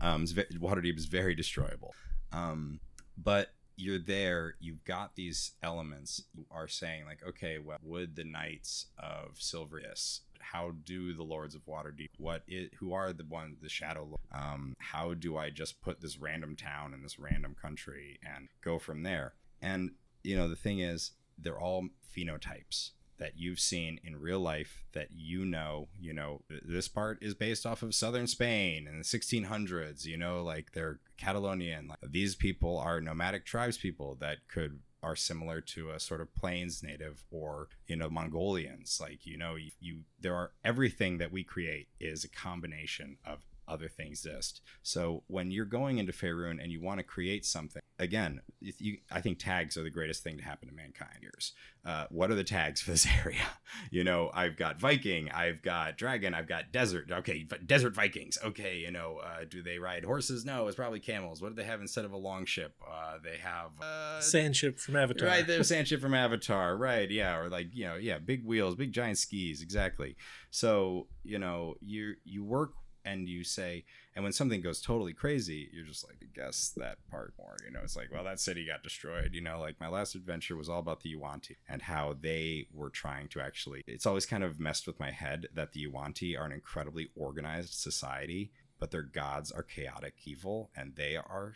[0.00, 1.94] Um, it's ve- Waterdeep is very destroyable.
[2.32, 2.80] Um,
[3.16, 6.22] but you're there, you've got these elements.
[6.34, 11.54] You are saying like, okay, well, would the knights of Silverius how do the lords
[11.54, 15.80] of waterdeep what it who are the one the shadow um how do i just
[15.80, 19.90] put this random town in this random country and go from there and
[20.22, 25.08] you know the thing is they're all phenotypes that you've seen in real life that
[25.10, 30.04] you know you know this part is based off of southern spain in the 1600s
[30.04, 35.16] you know like they're catalonian like, these people are nomadic tribes people that could are
[35.16, 39.70] similar to a sort of plains native or you know mongolians like you know you,
[39.80, 44.62] you there are everything that we create is a combination of other things exist.
[44.82, 49.20] So when you're going into Faerun and you want to create something, again, you, I
[49.20, 51.18] think tags are the greatest thing to happen to mankind.
[51.20, 51.52] Years.
[51.84, 53.46] Uh, what are the tags for this area?
[53.90, 57.10] You know, I've got Viking, I've got Dragon, I've got Desert.
[57.10, 58.38] Okay, Desert Vikings.
[58.44, 60.44] Okay, you know, uh, do they ride horses?
[60.44, 61.40] No, it's probably camels.
[61.40, 62.74] What do they have instead of a long ship?
[62.86, 65.28] Uh, they have uh, sand ship from Avatar.
[65.28, 66.76] Right, they have sand ship from Avatar.
[66.76, 69.62] Right, yeah, or like you know, yeah, big wheels, big giant skis.
[69.62, 70.16] Exactly.
[70.50, 72.72] So you know, you you work
[73.06, 77.32] and you say and when something goes totally crazy you're just like guess that part
[77.38, 77.80] more you know?
[77.82, 79.60] It's like well that city got destroyed you know?
[79.60, 83.40] Like my last adventure was all about the yuan-ti and how they were trying to
[83.40, 87.08] actually it's always kind of messed with my head that the yuan-ti are an incredibly
[87.16, 91.54] organized society but their gods are chaotic evil and they are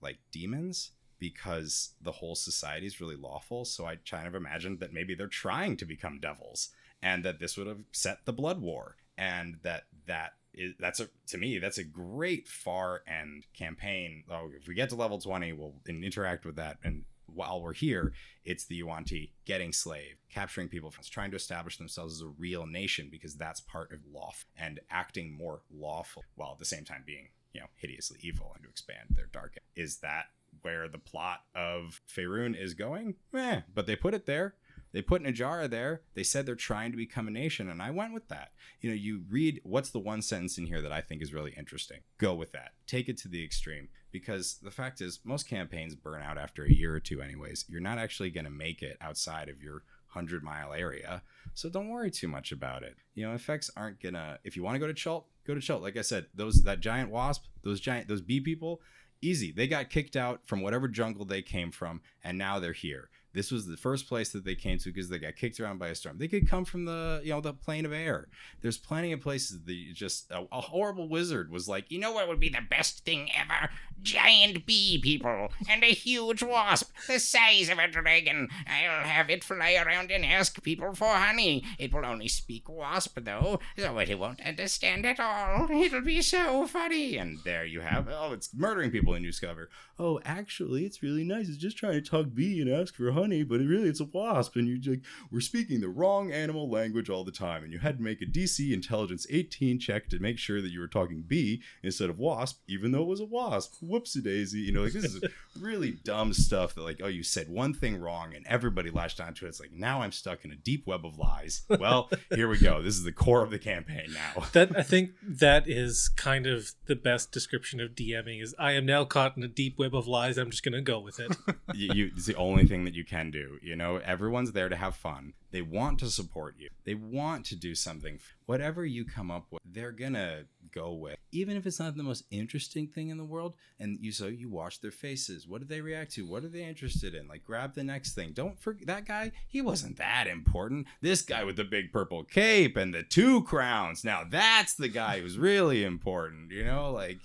[0.00, 3.64] like demons because the whole society is really lawful.
[3.64, 6.68] So i kind of imagined that maybe they're trying to become devils
[7.02, 10.32] and that this would have set the blood war and that that
[10.78, 14.24] that's a to me that's a great Faerun campaign.
[14.30, 18.12] Oh, if we get to level twenty, we'll interact with that and while we're here,
[18.44, 22.66] it's the Yuan-ti getting slave, capturing people, from trying to establish themselves as a real
[22.66, 27.02] nation because that's part of law and acting more lawful while at the same time
[27.06, 29.56] being, you know, hideously evil and to expand their dark.
[29.74, 30.26] Is that
[30.62, 33.14] where the plot of Faerun is going?
[33.34, 34.54] Eh, but they put it there.
[34.96, 36.00] They put Najara there.
[36.14, 38.52] They said they're trying to become a nation, and I went with that.
[38.80, 41.52] You know, you read what's the one sentence in here that I think is really
[41.54, 41.98] interesting.
[42.16, 42.72] Go with that.
[42.86, 46.72] Take it to the extreme because the fact is, most campaigns burn out after a
[46.72, 47.66] year or two, anyways.
[47.68, 49.82] You're not actually going to make it outside of your
[50.14, 51.20] 100 mile area.
[51.52, 52.96] So don't worry too much about it.
[53.14, 55.82] You know, effects aren't gonna if you want to go to Chult, go to Chult.
[55.82, 58.80] Like I said, those that giant wasp, those giant those bee people,
[59.20, 59.52] easy.
[59.52, 63.10] They got kicked out from whatever jungle they came from and now they're here.
[63.36, 65.88] This was the first place that they came to because they got kicked around by
[65.88, 66.16] a storm.
[66.16, 68.28] They could come from the you know the plane of air.
[68.62, 72.12] There's plenty of places that you just a, a horrible wizard was like, you know
[72.12, 73.68] what would be the best thing ever?
[74.02, 78.48] Giant bee people and a huge wasp the size of a dragon.
[78.66, 81.64] I'll have it fly around and ask people for honey.
[81.78, 85.68] It will only speak wasp though, so it won't understand at all.
[85.70, 87.16] It'll be so funny.
[87.16, 88.14] And there you have it.
[88.16, 91.48] oh, it's murdering people, you discover oh, actually, it's really nice.
[91.48, 94.04] It's just trying to talk bee and ask for honey, but it really it's a
[94.04, 94.56] wasp.
[94.56, 97.64] And you're like, we're speaking the wrong animal language all the time.
[97.64, 100.80] And you had to make a DC intelligence 18 check to make sure that you
[100.80, 103.74] were talking bee instead of wasp, even though it was a wasp.
[103.88, 104.60] Whoopsie daisy.
[104.60, 105.22] You know, like this is
[105.60, 109.46] really dumb stuff that, like, oh, you said one thing wrong and everybody latched onto
[109.46, 109.50] it.
[109.50, 111.62] It's like, now I'm stuck in a deep web of lies.
[111.68, 112.82] Well, here we go.
[112.82, 114.44] This is the core of the campaign now.
[114.52, 118.86] that I think that is kind of the best description of DMing is I am
[118.86, 120.38] now caught in a deep web of lies.
[120.38, 121.36] I'm just gonna go with it.
[121.74, 123.58] you, you, it's the only thing that you can do.
[123.62, 125.34] You know, everyone's there to have fun.
[125.50, 126.68] They want to support you.
[126.84, 128.18] They want to do something.
[128.46, 131.16] Whatever you come up with, they're gonna go with.
[131.32, 134.48] Even if it's not the most interesting thing in the world, and you so you
[134.48, 135.46] watch their faces.
[135.46, 136.26] What do they react to?
[136.26, 137.28] What are they interested in?
[137.28, 138.32] Like grab the next thing.
[138.32, 139.32] Don't forget that guy.
[139.48, 140.86] He wasn't that important.
[141.00, 144.04] This guy with the big purple cape and the two crowns.
[144.04, 146.50] Now that's the guy who's really important.
[146.50, 147.18] You know, like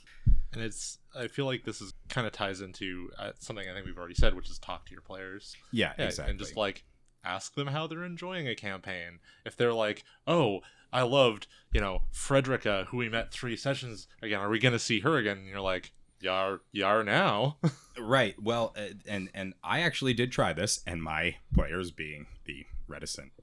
[0.53, 3.86] and it's I feel like this is kind of ties into uh, something I think
[3.86, 5.55] we've already said, which is talk to your players.
[5.71, 6.31] Yeah, Yeah, exactly.
[6.31, 6.84] And just like
[7.23, 9.19] ask them how they're enjoying a campaign.
[9.45, 10.62] If they're like, "Oh,
[10.93, 14.39] I loved, you know, Frederica, who we met three sessions again.
[14.39, 17.57] Are we going to see her again?" And you're like, "You are, you are now."
[17.99, 18.41] Right.
[18.41, 23.34] Well, uh, and and I actually did try this, and my players, being the reticent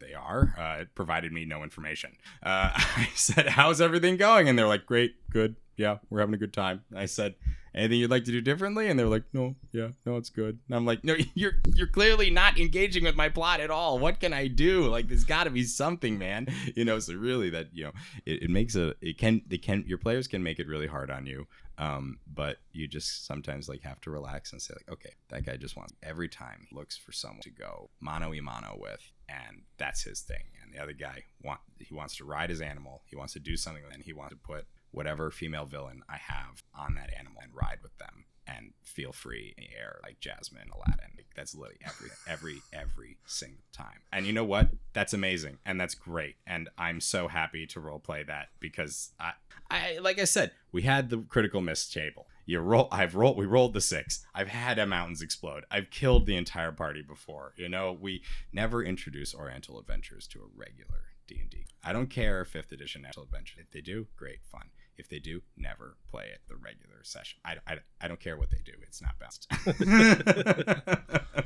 [0.00, 2.16] they are, uh, it provided me no information.
[2.42, 6.38] Uh, I said, "How's everything going?" And they're like, "Great, good, yeah, we're having a
[6.38, 7.34] good time." I said,
[7.74, 10.76] "Anything you'd like to do differently?" And they're like, "No, yeah, no, it's good." And
[10.76, 13.98] I'm like, "No, you're you're clearly not engaging with my plot at all.
[13.98, 14.88] What can I do?
[14.88, 16.48] Like, there's got to be something, man.
[16.76, 17.92] You know." So really, that you know,
[18.26, 21.10] it, it makes a it can they can your players can make it really hard
[21.10, 21.46] on you
[21.78, 25.56] um, but you just sometimes like have to relax and say like okay that guy
[25.56, 29.62] just wants every time he looks for someone to go mano a mano with and
[29.78, 33.16] that's his thing and the other guy want he wants to ride his animal he
[33.16, 36.94] wants to do something and he wants to put whatever female villain i have on
[36.94, 41.10] that animal and ride with them and feel free in the air like jasmine aladdin
[41.16, 45.80] Like, that's literally every every every single time and you know what that's amazing and
[45.80, 49.32] that's great and i'm so happy to role play that because i
[49.72, 52.26] I like I said, we had the critical miss table.
[52.44, 52.88] You roll.
[52.92, 53.38] I've rolled.
[53.38, 54.24] We rolled the six.
[54.34, 55.64] I've had a mountains explode.
[55.70, 57.54] I've killed the entire party before.
[57.56, 61.64] You know, we never introduce Oriental Adventures to a regular D and D.
[61.82, 63.60] I don't care fifth edition Oriental Adventures.
[63.60, 64.68] If they do, great fun.
[64.98, 67.38] If they do, never play it the regular session.
[67.44, 68.72] I, I, I don't care what they do.
[68.82, 69.50] It's not best.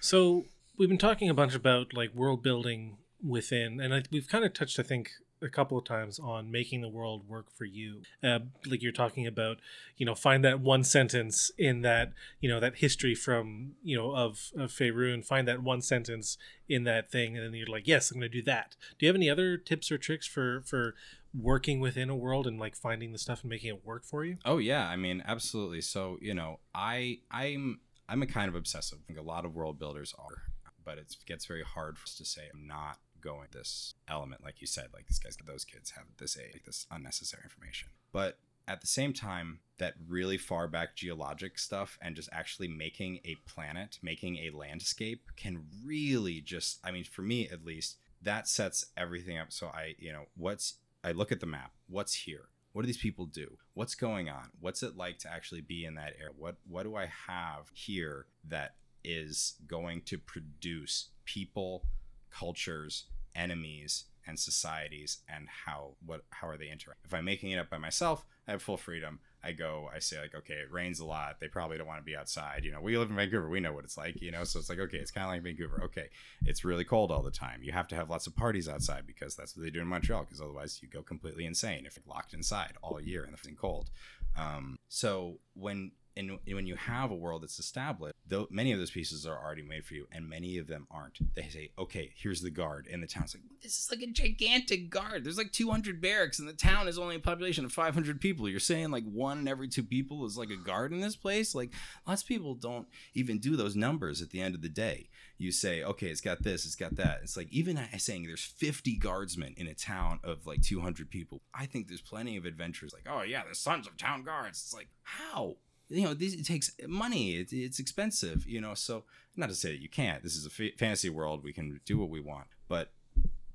[0.00, 4.44] So we've been talking a bunch about like world building within, and I, we've kind
[4.44, 5.10] of touched, I think,
[5.40, 8.02] a couple of times on making the world work for you.
[8.22, 9.58] Uh, like you're talking about,
[9.96, 14.12] you know, find that one sentence in that, you know, that history from, you know,
[14.14, 15.24] of of Faerun.
[15.24, 16.36] Find that one sentence
[16.68, 18.74] in that thing, and then you're like, yes, I'm going to do that.
[18.98, 20.94] Do you have any other tips or tricks for for
[21.34, 24.36] working within a world and like finding the stuff and making it work for you?
[24.44, 25.80] Oh yeah, I mean absolutely.
[25.80, 28.98] So you know, I I'm I'm a kind of obsessive.
[29.02, 30.42] I think a lot of world builders are,
[30.84, 34.60] but it gets very hard for us to say I'm not going this element, like
[34.60, 37.88] you said, like these guys, those kids have this a like this unnecessary information.
[38.12, 43.20] But at the same time, that really far back geologic stuff and just actually making
[43.24, 48.46] a planet, making a landscape can really just, I mean, for me at least, that
[48.46, 49.52] sets everything up.
[49.52, 52.48] So I, you know, what's, I look at the map, what's here?
[52.72, 53.58] What do these people do?
[53.74, 54.50] What's going on?
[54.60, 56.32] What's it like to actually be in that area?
[56.36, 61.84] What, what do I have here that is going to produce people,
[62.30, 67.04] cultures, enemies, and societies and how what how are they interacting?
[67.04, 69.20] If I'm making it up by myself, I have full freedom.
[69.44, 71.40] I go, I say like, okay, it rains a lot.
[71.40, 72.64] They probably don't want to be outside.
[72.64, 73.48] You know, we live in Vancouver.
[73.48, 74.20] We know what it's like.
[74.22, 75.82] You know, so it's like, okay, it's kind of like Vancouver.
[75.84, 76.08] Okay,
[76.44, 77.62] it's really cold all the time.
[77.62, 80.22] You have to have lots of parties outside because that's what they do in Montreal.
[80.24, 83.90] Because otherwise, you go completely insane if you're locked inside all year in the cold.
[84.36, 88.90] Um, so when and when you have a world that's established, though many of those
[88.90, 91.18] pieces are already made for you, and many of them aren't.
[91.34, 94.90] They say, "Okay, here's the guard," and the town's like, "This is like a gigantic
[94.90, 95.24] guard.
[95.24, 98.48] There's like 200 barracks, and the town is only a population of 500 people.
[98.48, 101.54] You're saying like one in every two people is like a guard in this place?
[101.54, 101.72] Like
[102.06, 105.08] lots of people don't even do those numbers at the end of the day.
[105.38, 108.96] You say, "Okay, it's got this, it's got that." It's like even saying there's 50
[108.96, 111.40] guardsmen in a town of like 200 people.
[111.54, 114.74] I think there's plenty of adventures like, "Oh yeah, the sons of town guards." It's
[114.74, 115.56] like how
[115.92, 119.04] you know this it takes money it, it's expensive you know so
[119.36, 121.98] not to say that you can't this is a f- fantasy world we can do
[121.98, 122.92] what we want but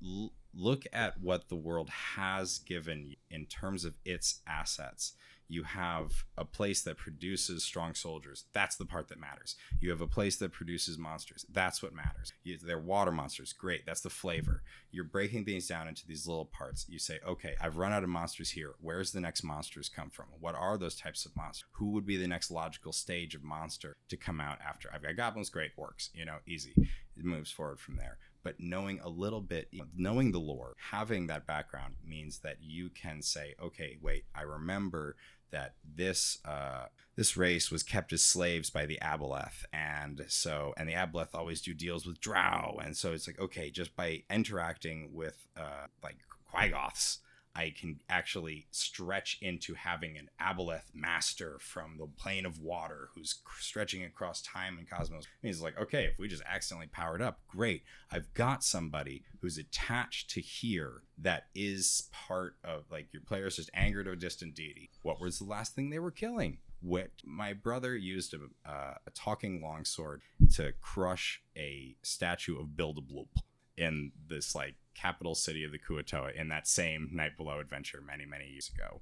[0.02, 5.12] l- look at what the world has given in terms of its assets
[5.48, 8.44] you have a place that produces strong soldiers.
[8.52, 9.56] That's the part that matters.
[9.80, 11.46] You have a place that produces monsters.
[11.50, 12.32] That's what matters.
[12.44, 13.54] You, they're water monsters.
[13.54, 13.86] Great.
[13.86, 14.62] That's the flavor.
[14.90, 16.86] You're breaking things down into these little parts.
[16.88, 18.74] You say, okay, I've run out of monsters here.
[18.80, 20.26] Where's the next monsters come from?
[20.38, 21.68] What are those types of monsters?
[21.72, 24.90] Who would be the next logical stage of monster to come out after?
[24.92, 25.50] I've got goblins.
[25.50, 25.72] Great.
[25.76, 26.10] Works.
[26.12, 26.74] You know, easy.
[26.76, 31.46] It moves forward from there but knowing a little bit, knowing the lore, having that
[31.46, 35.16] background means that you can say, okay, wait, I remember
[35.50, 40.88] that this uh, this race was kept as slaves by the Aboleth, and so and
[40.88, 45.10] the Aboleth always do deals with Drow, and so it's like okay, just by interacting
[45.12, 46.18] with uh, like
[46.52, 47.18] Quaggoths,
[47.58, 53.34] I can actually stretch into having an Aboleth master from the plane of water who's
[53.58, 55.24] stretching across time and cosmos.
[55.24, 57.82] It means like, okay, if we just accidentally powered up, great.
[58.12, 63.70] I've got somebody who's attached to here that is part of like your player's just
[63.74, 64.90] angered a distant deity.
[65.02, 66.58] What was the last thing they were killing?
[66.80, 70.22] What my brother used a, uh, a talking longsword
[70.54, 73.42] to crush a statue of Blibdoolpoolp
[73.76, 78.26] in this like capital city of the Kuo-toa in that same Night Below adventure many,
[78.26, 79.00] many years ago.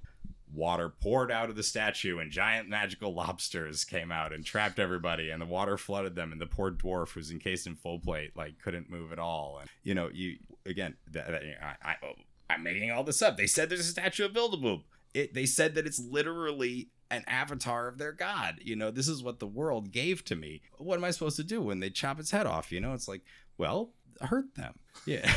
[0.53, 5.31] Water poured out of the statue, and giant magical lobsters came out and trapped everybody,
[5.31, 6.33] and the water flooded them.
[6.33, 9.59] And the poor dwarf, who's encased in full plate, like couldn't move at all.
[9.61, 11.97] And you know, you again, that, that, I, I,
[12.49, 13.37] I'm making all this up.
[13.37, 14.85] They said there's a statue of Blibdoolpoolp.
[15.15, 18.57] It, they said that it's literally an avatar of their god.
[18.63, 20.63] You know, this is what the world gave to me.
[20.79, 22.71] What am I supposed to do when they chop its head off?
[22.73, 23.23] You know, it's like,
[23.59, 23.91] well,
[24.21, 24.75] hurt them.
[25.07, 25.31] Yeah.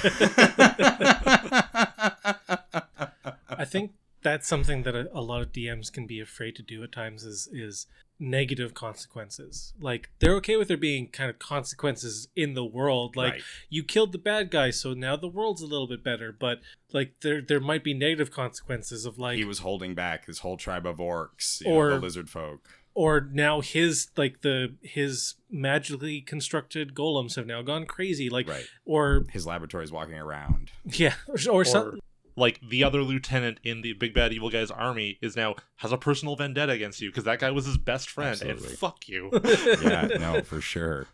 [3.49, 6.83] I think that's something that a, a, lot of DMs can be afraid to do
[6.83, 7.87] at times is is
[8.19, 9.73] negative consequences.
[9.79, 13.15] Like they're okay with there being kind of consequences in the world.
[13.15, 13.41] Like right.
[13.69, 16.35] you killed the bad guy, so now the world's a little bit better.
[16.37, 16.59] But
[16.91, 20.57] like there there might be negative consequences of like he was holding back his whole
[20.57, 26.21] tribe of orcs or know, the lizard folk or now his like the his magically
[26.21, 28.65] constructed golems have now gone crazy like right.
[28.85, 30.71] or his laboratory is walking around.
[30.85, 31.99] Yeah or, or, or some
[32.35, 35.97] like the other lieutenant in the big bad evil guy's army is now has a
[35.97, 38.69] personal vendetta against you because that guy was his best friend Absolutely.
[38.69, 39.29] and fuck you.
[39.81, 41.07] Yeah no for sure.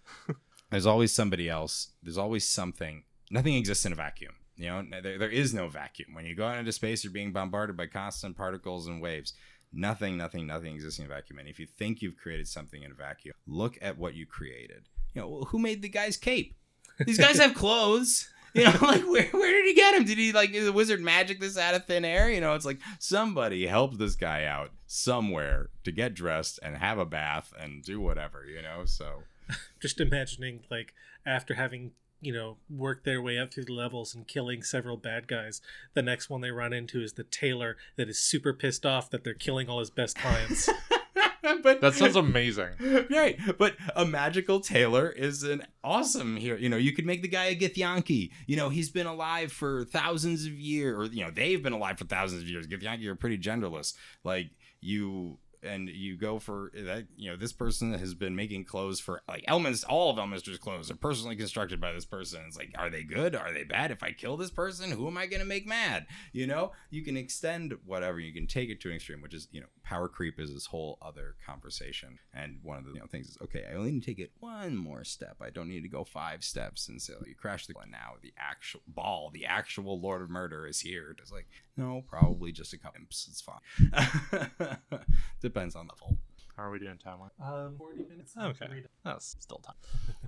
[0.70, 4.86] There's always somebody else there's always something nothing exists in a vacuum you know?
[5.04, 6.14] There, there is no vacuum.
[6.14, 9.34] When you go out into space you're being bombarded by constant particles and waves
[9.74, 11.40] Nothing, nothing, nothing exists in a vacuum.
[11.40, 14.88] And if you think you've created something in a vacuum, look at what you created.
[15.14, 16.56] You know, who made the guy's cape?
[17.00, 18.30] These guys have clothes.
[18.54, 20.06] You know, like where where did he get him?
[20.06, 22.32] Did he like the wizard magic this out of thin air?
[22.32, 26.98] You know, it's like somebody helped this guy out somewhere to get dressed and have
[26.98, 28.46] a bath and do whatever.
[28.46, 29.24] You know, so
[29.82, 30.94] just imagining like
[31.26, 35.28] after having you know, work their way up through the levels and killing several bad
[35.28, 35.62] guys.
[35.94, 39.24] The next one they run into is the tailor that is super pissed off that
[39.24, 40.70] they're killing all his best clients.
[41.64, 42.70] but that sounds amazing.
[43.10, 43.40] Right.
[43.58, 46.58] But a magical tailor is an awesome hero.
[46.58, 48.32] You know, you could make the guy a Githyanki.
[48.48, 51.98] You know, he's been alive for thousands of years, or, you know, they've been alive
[51.98, 52.68] for thousands of years.
[52.68, 53.94] Githyanki are pretty genderless.
[54.24, 54.50] Like,
[54.82, 59.22] you and you go for that you know this person has been making clothes for
[59.28, 62.42] like Elminster all of Elminster's clothes are personally constructed by this person.
[62.48, 63.36] It's like are they good?
[63.36, 63.92] Are they bad?
[63.92, 66.06] If I kill this person who am I gonna make mad?
[66.32, 69.48] You know you can extend whatever you can take it to an extreme which is
[69.52, 72.20] you know power creep is this whole other conversation.
[72.34, 74.32] And one of the you know, things is okay I only need to take it
[74.40, 75.38] one more step.
[75.42, 78.34] I don't need to go five steps and so you crash the and now the
[78.38, 81.16] actual ball the actual Lord of Murder is here.
[81.22, 83.28] It's like no probably just a couple imps.
[83.30, 84.80] It's fine.
[85.42, 86.18] Depends on the level.
[86.56, 87.32] How are we doing timeline?
[87.42, 88.34] Um, 40 minutes.
[88.38, 88.84] Okay.
[89.04, 89.76] That's still time.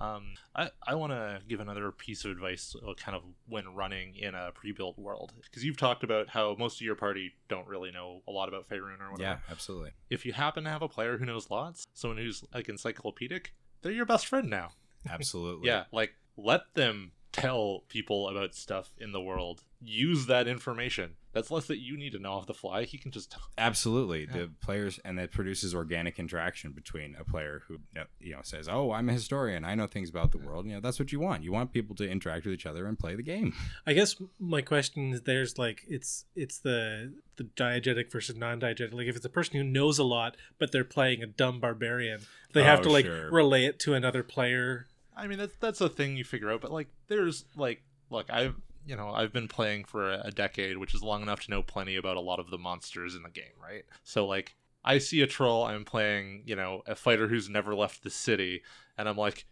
[0.00, 4.14] um, I, I want to give another piece of advice uh, kind of when running
[4.14, 5.32] in a pre-built world.
[5.42, 8.68] Because you've talked about how most of your party don't really know a lot about
[8.68, 9.40] Faerun or whatever.
[9.46, 9.92] Yeah, absolutely.
[10.10, 13.92] If you happen to have a player who knows lots, someone who's like encyclopedic, they're
[13.92, 14.72] your best friend now.
[15.08, 15.68] Absolutely.
[15.68, 19.62] Yeah, like let them tell people about stuff in the world.
[19.80, 21.12] Use that information.
[21.32, 22.82] That's less that you need to know off the fly.
[22.82, 24.22] He can just Absolutely.
[24.26, 24.32] Yeah.
[24.38, 27.78] The players and that produces organic interaction between a player who
[28.18, 29.64] you know says, "Oh, I'm a historian.
[29.64, 31.44] I know things about the world." You know, that's what you want.
[31.44, 33.54] You want people to interact with each other and play the game.
[33.86, 38.92] I guess my question is there's like it's it's the the diegetic versus non-diegetic.
[38.92, 42.22] Like if it's a person who knows a lot but they're playing a dumb barbarian,
[42.52, 43.30] they have Oh, to like sure.
[43.30, 44.87] relay it to another player.
[45.18, 46.60] I mean, that's that's a thing you figure out.
[46.60, 48.54] But like, there's like, look, I've
[48.86, 51.96] you know I've been playing for a, decade, which is long enough to know plenty
[51.96, 53.84] about a lot of the monsters in the game, right?
[54.04, 54.54] So like,
[54.84, 55.64] I see a troll.
[55.64, 58.62] I'm playing, you know, a fighter who's never left the city,
[58.96, 59.46] and I'm like,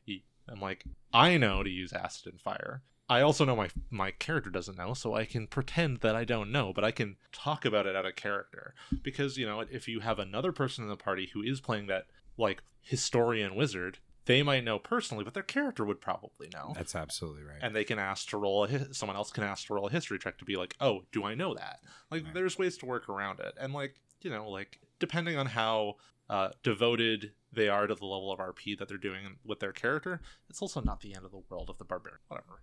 [0.49, 2.83] I'm like, I know to use acid and fire.
[3.09, 6.51] I also know my my character doesn't know, so I can pretend that I don't
[6.51, 10.01] know, but I can talk about it out of character because you know if you
[10.01, 12.07] have another person in the party who is playing that
[12.37, 17.43] like historian wizard, they might know personally, but their character would probably know, That's absolutely
[17.45, 17.59] right.
[17.63, 19.91] and they can ask to roll a hi- someone else can ask to roll a
[19.91, 21.81] history check to be like, oh, do I know that?
[22.11, 22.35] Like, Right.
[22.35, 25.97] there's ways to work around it, and like you know, like depending on how
[26.29, 30.21] uh, devoted they are to the level of RP that they're doing with their character,
[30.51, 32.19] it's also not the end of the world of the barbarian.
[32.29, 32.61] Whatever.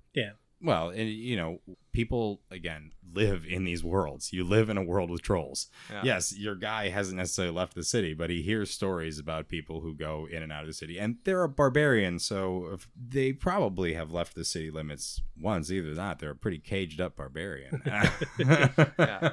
[0.63, 1.59] Well, and you know,
[1.91, 4.31] people again live in these worlds.
[4.31, 5.67] You live in a world with trolls.
[5.91, 6.01] Yeah.
[6.03, 9.93] Yes, your guy hasn't necessarily left the city, but he hears stories about people who
[9.93, 14.11] go in and out of the city, and they're a barbarian, so they probably have
[14.11, 15.69] left the city limits once.
[15.69, 17.81] Either that, they're a pretty caged up barbarian.
[18.97, 19.31] Yeah.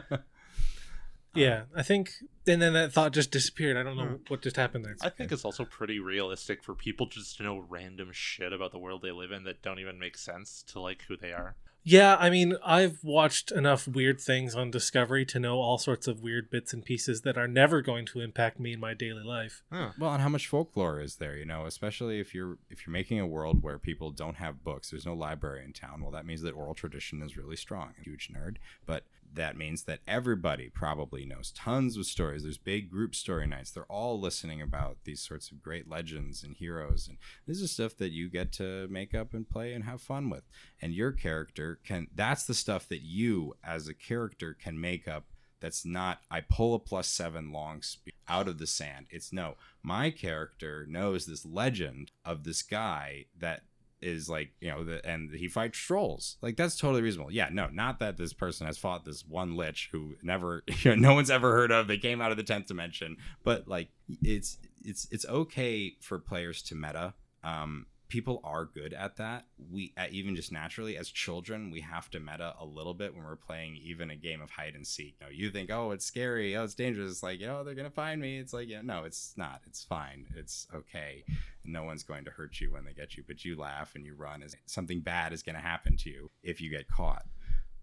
[1.34, 2.10] Yeah, I think,
[2.46, 3.76] and then that thought just disappeared.
[3.76, 4.22] I don't know Hmm.
[4.28, 4.96] what just happened there.
[5.00, 8.78] I think it's also pretty realistic for people just to know random shit about the
[8.78, 11.56] world they live in that don't even make sense to like who they are.
[11.82, 16.20] Yeah, I mean, I've watched enough weird things on Discovery to know all sorts of
[16.20, 19.62] weird bits and pieces that are never going to impact me in my daily life.
[19.72, 19.92] Huh.
[19.98, 21.36] Well, and how much folklore is there?
[21.38, 24.90] You know, especially if you're if you're making a world where people don't have books,
[24.90, 26.02] there's no library in town.
[26.02, 27.94] Well, that means that oral tradition is really strong.
[28.04, 29.04] Huge nerd, but
[29.34, 32.42] that means that everybody probably knows tons of stories.
[32.42, 33.70] There's big group story nights.
[33.70, 37.96] They're all listening about these sorts of great legends and heroes, and this is stuff
[37.98, 40.44] that you get to make up and play and have fun with.
[40.80, 42.08] And your character can.
[42.14, 45.24] That's the stuff that you, as a character, can make up
[45.60, 49.06] that's not I pull a plus seven long speed out of the sand.
[49.10, 53.62] It's no, my character knows this legend of this guy that
[54.02, 56.36] is like you know the and he fights trolls.
[56.42, 57.32] Like that's totally reasonable.
[57.32, 61.08] Yeah no not that this person has fought this one lich who never you know,
[61.08, 61.88] no one's ever heard of.
[61.88, 63.16] They came out of the 10th dimension.
[63.44, 63.88] But like
[64.22, 69.46] it's it's it's okay for players to meta um people are good at that.
[69.72, 73.36] We even just naturally as children we have to meta a little bit when we're
[73.36, 75.14] playing even a game of hide and seek.
[75.20, 76.56] You, know, you think oh it's scary.
[76.56, 77.10] Oh it's dangerous.
[77.10, 78.38] It's like oh they're gonna find me.
[78.38, 79.62] It's like yeah no it's not.
[79.66, 80.26] It's fine.
[80.36, 81.24] It's okay.
[81.64, 84.14] No one's going to hurt you when they get you but you laugh and you
[84.14, 87.24] run as something bad is going to happen to you if you get caught.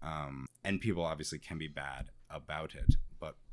[0.02, 2.94] Um, and people obviously can be bad about it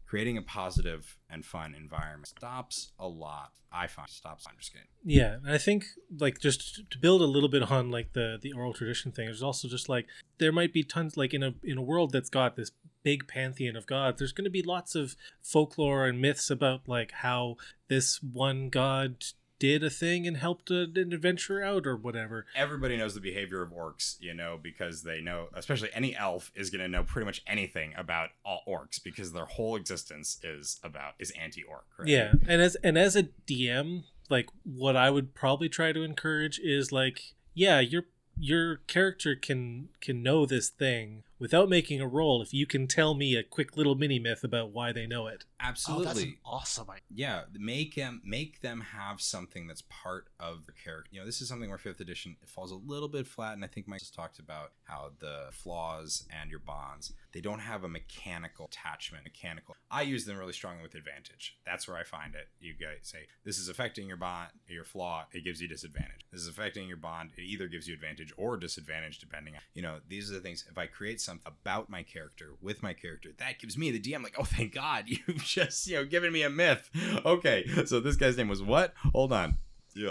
[0.06, 4.88] creating a positive and fun environment stops a lot i find stops i'm just kidding
[5.04, 5.86] Yeah, and I think
[6.18, 9.26] like just to build a little bit on like the the oral tradition thing.
[9.26, 10.08] There's also just like
[10.40, 12.72] there might be tons like in a in a world that's got this
[13.04, 14.18] big pantheon of gods.
[14.18, 19.24] There's going to be lots of folklore and myths about like how this one god
[19.60, 22.46] did a thing and helped an adventurer out or whatever.
[22.56, 26.70] everybody knows the behavior of orcs, you know, because they know, especially any elf is
[26.70, 31.14] going to know pretty much anything about all orcs because their whole existence is about
[31.20, 31.86] is anti-orc.
[31.98, 32.08] Right?
[32.08, 36.60] Yeah, and as and as a DM, like what I would probably try to encourage
[36.60, 38.06] is like, yeah, your
[38.38, 43.14] your character can can know this thing without making a roll if you can tell
[43.14, 45.46] me a quick little mini myth about why they know it.
[45.60, 46.06] absolutely.
[46.06, 47.02] Oh, that's an awesome idea.
[47.14, 51.42] yeah make them make them have something that's part of the character you know this
[51.42, 54.00] is something where fifth edition it falls a little bit flat and i think mike
[54.00, 59.24] just talked about how the flaws and your bonds they don't have a mechanical attachment
[59.24, 62.98] mechanical i use them really strongly with advantage that's where i find it you guys
[63.04, 66.88] say this is affecting your bond your flaw it gives you disadvantage this is affecting
[66.88, 70.34] your bond it either gives you advantage or disadvantage depending on you know these are
[70.34, 73.92] the things if i create something about my character with my character that gives me
[73.92, 76.90] the dm like oh thank god you've just you know given me a myth
[77.26, 79.58] okay so this guy's name was what hold on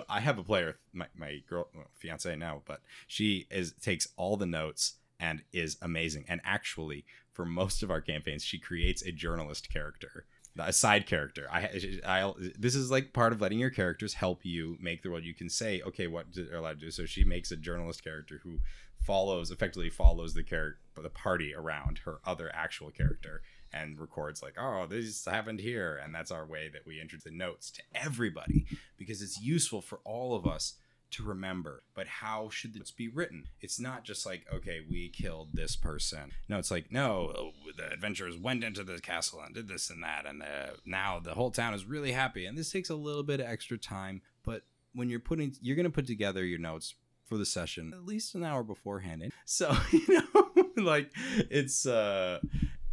[0.09, 4.37] i have a player my, my girl well, fiance now but she is takes all
[4.37, 9.13] the notes and is amazing and actually for most of our campaigns she creates a
[9.13, 10.27] journalist character
[10.59, 11.49] a side character.
[11.51, 11.69] I,
[12.07, 15.25] I, this is like part of letting your characters help you make the world.
[15.25, 16.91] You can say, okay, what they're allowed to do.
[16.91, 18.61] So she makes a journalist character who
[19.05, 23.43] follows, effectively follows the character, the party around her other actual character,
[23.73, 27.31] and records like, oh, this happened here, and that's our way that we introduce the
[27.31, 30.75] notes to everybody because it's useful for all of us
[31.11, 31.83] to remember.
[31.95, 33.49] But how should this be written?
[33.61, 36.33] It's not just like, okay, we killed this person.
[36.49, 40.27] No, it's like, no, the adventurers went into the castle and did this and that,
[40.27, 40.43] and
[40.85, 42.47] now the whole town is really happy.
[42.47, 45.85] And this takes a little bit of extra time, but when you're putting, you're going
[45.85, 46.95] to put together your notes
[47.25, 49.33] for the session at least an hour beforehand.
[49.47, 51.11] So, you know, like
[51.51, 52.41] it's, uh,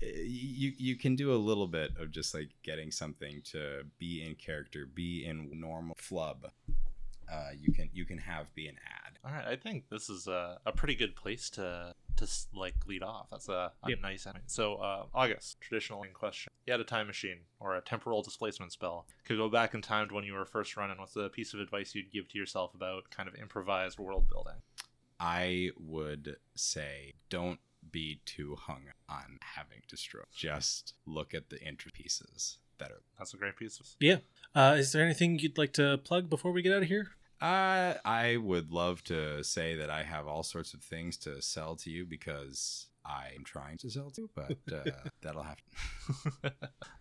[0.02, 4.36] you you can do a little bit of just like getting something to be in
[4.36, 6.48] character, be in normal flub
[7.32, 9.18] uh, you can you can have be an ad.
[9.24, 13.04] All right, I think this is a, a pretty good place to to like lead
[13.04, 13.28] off.
[13.32, 14.00] That's a, a yep.
[14.02, 14.44] nice ending.
[14.48, 19.06] So uh, August, traditional question: You had a time machine or a temporal displacement spell.
[19.26, 20.98] Could go back in time to when you were first running.
[20.98, 24.56] What's the piece of advice you'd give to yourself about kind of improvised world building?
[25.20, 27.60] I would say don't
[27.92, 30.28] be too hung on having to stroke.
[30.36, 33.02] Just look at the intro pieces that are.
[33.18, 33.96] That's a great piece.
[34.00, 34.18] Yeah.
[34.54, 37.12] Uh, is there anything you'd like to plug before we get out of here?
[37.42, 41.76] Uh, I would love to say that I have all sorts of things to sell
[41.78, 45.64] to you because I'm trying to sell to, but uh, that'll happen.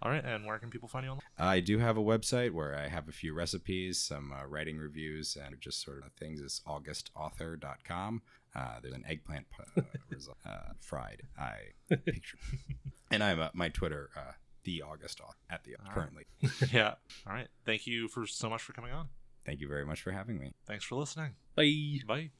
[0.03, 1.27] all right, and where can people find you online?
[1.39, 5.37] I do have a website where I have a few recipes, some uh, writing reviews,
[5.37, 6.41] and just sort of things.
[6.41, 8.23] It's augustauthor.com.
[8.57, 9.83] Uh, there's an eggplant uh,
[10.49, 11.23] uh, fried.
[11.39, 12.39] I picture,
[13.11, 14.33] and I'm uh, my Twitter, uh,
[14.65, 16.25] the August author at the currently.
[16.43, 16.73] Right.
[16.73, 16.95] yeah.
[17.27, 17.49] All right.
[17.67, 19.09] Thank you for so much for coming on.
[19.45, 20.53] Thank you very much for having me.
[20.67, 21.33] Thanks for listening.
[21.57, 22.01] Bye.
[22.07, 22.31] Bye.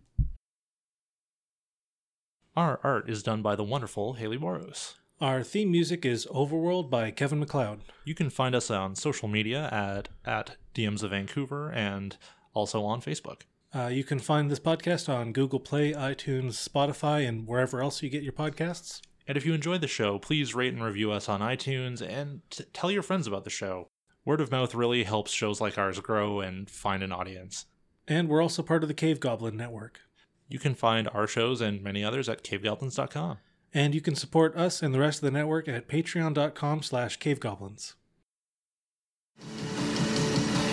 [2.57, 4.97] Our art is done by the wonderful Haley Moros.
[5.21, 7.83] Our theme music is Overworld by Kevin MacLeod.
[8.05, 12.17] You can find us on social media at, at DMs of Vancouver and
[12.55, 13.43] also on Facebook.
[13.73, 18.09] Uh, you can find this podcast on Google Play, iTunes, Spotify, and wherever else you
[18.09, 19.01] get your podcasts.
[19.29, 22.65] And if you enjoyed the show, please rate and review us on iTunes and t-
[22.73, 23.89] tell your friends about the show.
[24.25, 27.67] Word of mouth really helps shows like ours grow and find an audience.
[28.07, 30.01] And we're also part of the Cave Goblin Network.
[30.47, 33.39] You can find our shows and many others at cavegoblins.com.
[33.73, 37.95] And you can support us and the rest of the network at patreon.com slash cavegoblins.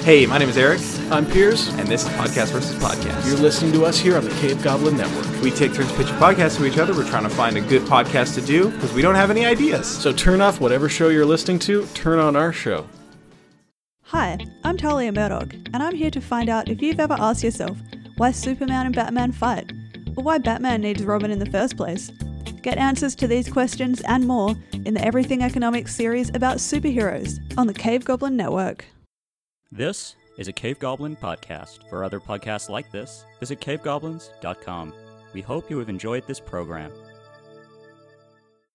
[0.03, 0.81] Hey, my name is Eric.
[1.11, 1.69] I'm Piers.
[1.75, 3.27] And this is Podcast versus Podcast.
[3.27, 5.41] You're listening to us here on the Cave Goblin Network.
[5.41, 6.93] We take turns pitching podcasts to each other.
[6.93, 9.85] We're trying to find a good podcast to do because we don't have any ideas.
[9.87, 12.87] So turn off whatever show you're listening to, turn on our show.
[14.11, 17.77] Hi, I'm Talia Murdoch, and I'm here to find out if you've ever asked yourself
[18.15, 19.73] why Superman and Batman fight,
[20.15, 22.09] or why Batman needs Robin in the first place.
[22.61, 24.55] Get answers to these questions and more
[24.85, 28.85] in the Everything Economics series about superheroes on the Cave Goblin Network.
[29.73, 31.89] This is a Cave Goblin podcast.
[31.89, 34.93] For other podcasts like this, visit cavegoblins.com.
[35.33, 36.93] We hope you have enjoyed this program.